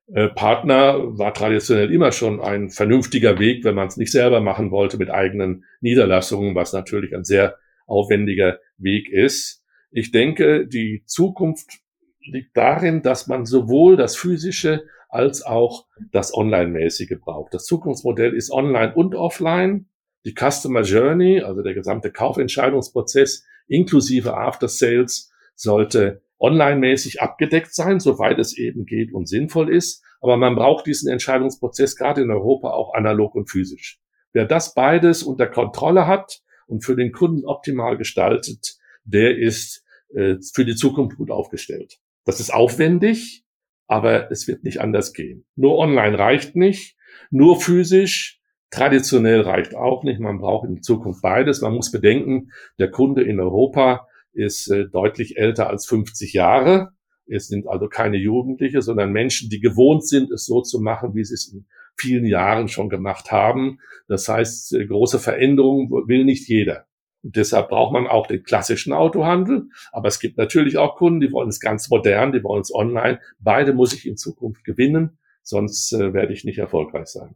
Äh, 0.07 0.27
Partner 0.27 1.17
war 1.17 1.33
traditionell 1.33 1.89
immer 1.89 2.11
schon 2.11 2.41
ein 2.41 2.69
vernünftiger 2.69 3.39
Weg, 3.39 3.63
wenn 3.63 3.75
man 3.75 3.87
es 3.87 3.95
nicht 3.95 4.11
selber 4.11 4.41
machen 4.41 4.71
wollte 4.71 4.97
mit 4.97 5.09
eigenen 5.09 5.63
Niederlassungen, 5.79 6.53
was 6.53 6.73
natürlich 6.73 7.15
ein 7.15 7.23
sehr 7.23 7.57
aufwendiger 7.87 8.59
Weg 8.77 9.09
ist. 9.09 9.63
Ich 9.89 10.11
denke, 10.11 10.67
die 10.67 11.03
Zukunft 11.05 11.79
liegt 12.19 12.57
darin, 12.57 13.01
dass 13.01 13.27
man 13.27 13.45
sowohl 13.45 13.95
das 13.95 14.17
physische 14.17 14.83
als 15.07 15.43
auch 15.43 15.85
das 16.11 16.33
Online-mäßige 16.33 17.19
braucht. 17.19 17.53
Das 17.53 17.65
Zukunftsmodell 17.65 18.33
ist 18.33 18.51
online 18.51 18.93
und 18.93 19.15
offline. 19.15 19.87
Die 20.25 20.35
Customer 20.37 20.81
Journey, 20.81 21.39
also 21.39 21.61
der 21.61 21.73
gesamte 21.73 22.11
Kaufentscheidungsprozess, 22.11 23.45
inklusive 23.69 24.35
After 24.35 24.67
Sales 24.67 25.31
sollte 25.55 26.21
online-mäßig 26.39 27.21
abgedeckt 27.21 27.73
sein, 27.73 27.99
soweit 27.99 28.39
es 28.39 28.57
eben 28.57 28.85
geht 28.85 29.13
und 29.13 29.27
sinnvoll 29.27 29.73
ist. 29.73 30.03
Aber 30.21 30.37
man 30.37 30.55
braucht 30.55 30.85
diesen 30.85 31.11
Entscheidungsprozess 31.11 31.95
gerade 31.95 32.21
in 32.21 32.31
Europa 32.31 32.71
auch 32.71 32.93
analog 32.93 33.35
und 33.35 33.49
physisch. 33.49 33.99
Wer 34.33 34.45
das 34.45 34.73
beides 34.73 35.23
unter 35.23 35.47
Kontrolle 35.47 36.07
hat 36.07 36.41
und 36.67 36.83
für 36.83 36.95
den 36.95 37.11
Kunden 37.11 37.45
optimal 37.45 37.97
gestaltet, 37.97 38.77
der 39.03 39.37
ist 39.37 39.83
äh, 40.13 40.35
für 40.53 40.65
die 40.65 40.75
Zukunft 40.75 41.17
gut 41.17 41.31
aufgestellt. 41.31 41.99
Das 42.25 42.39
ist 42.39 42.53
aufwendig, 42.53 43.43
aber 43.87 44.31
es 44.31 44.47
wird 44.47 44.63
nicht 44.63 44.81
anders 44.81 45.13
gehen. 45.13 45.45
Nur 45.55 45.77
online 45.77 46.17
reicht 46.17 46.55
nicht. 46.55 46.95
Nur 47.31 47.59
physisch 47.59 48.38
Traditionell 48.71 49.41
reicht 49.41 49.75
auch 49.75 50.03
nicht. 50.03 50.19
Man 50.19 50.39
braucht 50.39 50.67
in 50.67 50.81
Zukunft 50.81 51.21
beides. 51.21 51.61
Man 51.61 51.73
muss 51.73 51.91
bedenken, 51.91 52.51
der 52.77 52.91
Kunde 52.91 53.23
in 53.23 53.39
Europa 53.39 54.07
ist 54.33 54.69
äh, 54.69 54.87
deutlich 54.87 55.37
älter 55.37 55.69
als 55.69 55.87
50 55.87 56.33
Jahre. 56.33 56.91
Es 57.27 57.47
sind 57.47 57.67
also 57.67 57.87
keine 57.87 58.17
Jugendliche, 58.17 58.81
sondern 58.81 59.11
Menschen, 59.11 59.49
die 59.49 59.59
gewohnt 59.59 60.07
sind, 60.07 60.31
es 60.31 60.45
so 60.45 60.61
zu 60.61 60.79
machen, 60.79 61.13
wie 61.15 61.23
sie 61.23 61.33
es 61.33 61.51
in 61.51 61.65
vielen 61.95 62.25
Jahren 62.25 62.67
schon 62.67 62.89
gemacht 62.89 63.31
haben. 63.31 63.79
Das 64.07 64.27
heißt, 64.27 64.73
äh, 64.73 64.85
große 64.85 65.19
Veränderungen 65.19 65.89
will 65.89 66.25
nicht 66.25 66.47
jeder. 66.47 66.85
Und 67.21 67.35
deshalb 67.35 67.69
braucht 67.69 67.91
man 67.91 68.07
auch 68.07 68.27
den 68.27 68.43
klassischen 68.43 68.93
Autohandel. 68.93 69.67
Aber 69.91 70.07
es 70.07 70.19
gibt 70.19 70.37
natürlich 70.37 70.77
auch 70.77 70.95
Kunden, 70.95 71.19
die 71.19 71.31
wollen 71.31 71.49
es 71.49 71.59
ganz 71.59 71.89
modern, 71.89 72.31
die 72.31 72.43
wollen 72.43 72.61
es 72.61 72.73
online. 72.73 73.19
Beide 73.39 73.73
muss 73.73 73.93
ich 73.93 74.07
in 74.07 74.15
Zukunft 74.15 74.63
gewinnen, 74.63 75.17
sonst 75.43 75.91
äh, 75.93 76.13
werde 76.13 76.33
ich 76.33 76.45
nicht 76.45 76.59
erfolgreich 76.59 77.07
sein. 77.07 77.35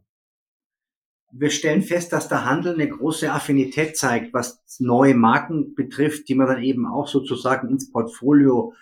Wir 1.36 1.50
stellen 1.50 1.82
fest, 1.82 2.12
dass 2.12 2.28
der 2.28 2.44
Handel 2.44 2.74
eine 2.74 2.88
große 2.88 3.32
Affinität 3.32 3.96
zeigt, 3.96 4.32
was 4.32 4.62
neue 4.78 5.16
Marken 5.16 5.74
betrifft, 5.74 6.28
die 6.28 6.36
man 6.36 6.46
dann 6.46 6.62
eben 6.62 6.86
auch 6.86 7.08
sozusagen 7.08 7.70
ins 7.70 7.90
Portfolio 7.90 8.72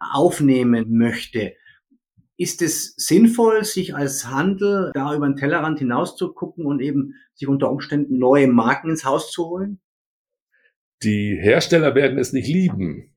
aufnehmen 0.00 0.86
möchte. 0.88 1.54
Ist 2.36 2.62
es 2.62 2.94
sinnvoll, 2.96 3.64
sich 3.64 3.94
als 3.94 4.28
Handel 4.28 4.90
da 4.92 5.14
über 5.14 5.28
den 5.28 5.36
Tellerrand 5.36 5.78
hinaus 5.78 6.16
zu 6.16 6.32
gucken 6.32 6.66
und 6.66 6.80
eben 6.80 7.14
sich 7.34 7.46
unter 7.46 7.70
Umständen 7.70 8.18
neue 8.18 8.48
Marken 8.48 8.90
ins 8.90 9.04
Haus 9.04 9.30
zu 9.30 9.46
holen? 9.46 9.80
Die 11.04 11.38
Hersteller 11.40 11.94
werden 11.94 12.18
es 12.18 12.32
nicht 12.32 12.48
lieben, 12.48 13.14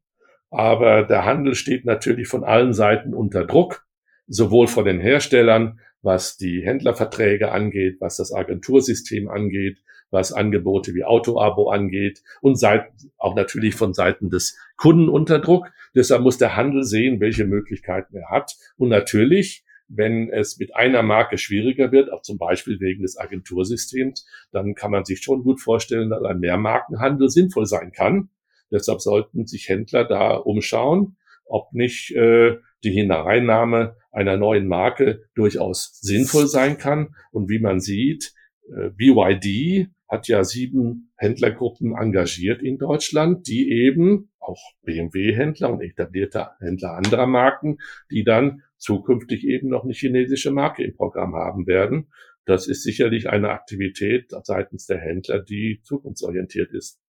aber 0.51 1.01
der 1.01 1.25
Handel 1.25 1.55
steht 1.55 1.83
natürlich 1.83 2.27
von 2.27 2.43
allen 2.43 2.73
Seiten 2.73 3.15
unter 3.15 3.43
Druck, 3.43 3.87
sowohl 4.27 4.67
von 4.67 4.85
den 4.85 4.99
Herstellern, 4.99 5.79
was 6.03 6.37
die 6.37 6.61
Händlerverträge 6.63 7.51
angeht, 7.51 7.97
was 7.99 8.17
das 8.17 8.31
Agentursystem 8.31 9.29
angeht, 9.29 9.79
was 10.11 10.31
Angebote 10.31 10.93
wie 10.93 11.03
Autoabo 11.03 11.69
angeht 11.69 12.21
und 12.41 12.59
seit, 12.59 12.91
auch 13.17 13.35
natürlich 13.35 13.73
von 13.73 13.93
Seiten 13.93 14.29
des 14.29 14.57
Kunden 14.77 15.09
unter 15.09 15.39
Druck. 15.39 15.71
Deshalb 15.95 16.21
muss 16.21 16.37
der 16.37 16.55
Handel 16.55 16.83
sehen, 16.83 17.19
welche 17.19 17.45
Möglichkeiten 17.45 18.15
er 18.15 18.29
hat. 18.29 18.55
Und 18.77 18.89
natürlich, 18.89 19.65
wenn 19.87 20.29
es 20.29 20.59
mit 20.59 20.75
einer 20.75 21.03
Marke 21.03 21.37
schwieriger 21.37 21.91
wird, 21.91 22.11
auch 22.11 22.21
zum 22.21 22.37
Beispiel 22.37 22.79
wegen 22.79 23.01
des 23.01 23.17
Agentursystems, 23.17 24.27
dann 24.51 24.75
kann 24.75 24.91
man 24.91 25.05
sich 25.05 25.23
schon 25.23 25.43
gut 25.43 25.61
vorstellen, 25.61 26.09
dass 26.09 26.23
ein 26.23 26.39
Mehrmarkenhandel 26.39 27.29
sinnvoll 27.29 27.65
sein 27.65 27.91
kann. 27.91 28.29
Deshalb 28.71 29.01
sollten 29.01 29.45
sich 29.45 29.69
Händler 29.69 30.03
da 30.03 30.35
umschauen, 30.35 31.15
ob 31.45 31.73
nicht 31.73 32.11
äh, 32.15 32.57
die 32.83 32.91
Hineinnahme 32.91 33.95
einer 34.11 34.37
neuen 34.37 34.67
Marke 34.67 35.23
durchaus 35.35 35.99
sinnvoll 36.01 36.47
sein 36.47 36.77
kann. 36.77 37.15
Und 37.31 37.49
wie 37.49 37.59
man 37.59 37.79
sieht, 37.79 38.33
äh, 38.69 38.89
BYD 38.89 39.89
hat 40.07 40.27
ja 40.27 40.43
sieben 40.43 41.11
Händlergruppen 41.15 41.95
engagiert 41.95 42.61
in 42.61 42.77
Deutschland, 42.77 43.47
die 43.47 43.71
eben 43.71 44.29
auch 44.39 44.61
BMW-Händler 44.83 45.71
und 45.71 45.81
etablierte 45.81 46.49
Händler 46.59 46.95
anderer 46.95 47.25
Marken, 47.25 47.77
die 48.11 48.23
dann 48.23 48.61
zukünftig 48.77 49.43
eben 49.45 49.69
noch 49.69 49.83
eine 49.83 49.93
chinesische 49.93 50.51
Marke 50.51 50.83
im 50.83 50.95
Programm 50.95 51.33
haben 51.35 51.65
werden. 51.65 52.11
Das 52.45 52.67
ist 52.67 52.83
sicherlich 52.83 53.29
eine 53.29 53.51
Aktivität 53.51 54.31
seitens 54.43 54.85
der 54.85 54.99
Händler, 54.99 55.41
die 55.41 55.79
zukunftsorientiert 55.83 56.73
ist. 56.73 56.99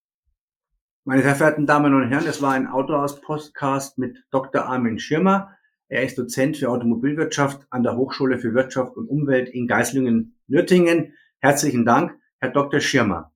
Meine 1.05 1.23
sehr 1.23 1.35
verehrten 1.35 1.67
Damen 1.67 1.93
und 1.93 2.09
Herren, 2.09 2.27
es 2.27 2.41
war 2.41 2.53
ein 2.53 2.69
Autohaus-Podcast 2.69 3.99
mit 3.99 4.25
Dr. 4.31 4.65
Armin 4.65 4.99
Schirmer. 4.99 5.51
Er 5.89 6.03
ist 6.03 6.19
Dozent 6.19 6.57
für 6.57 6.71
Automobilwirtschaft 6.71 7.67
an 7.71 7.83
der 7.83 7.97
Hochschule 7.97 8.39
für 8.39 8.55
Wirtschaft 8.55 8.97
und 8.97 9.09
Umwelt 9.09 9.49
in 9.49 9.67
Geislingen-Nürtingen. 9.67 11.15
Herzlichen 11.41 11.85
Dank, 11.85 12.19
Herr 12.41 12.51
Dr. 12.51 12.81
Schirmer. 12.81 13.33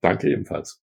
Danke 0.00 0.30
ebenfalls. 0.30 0.82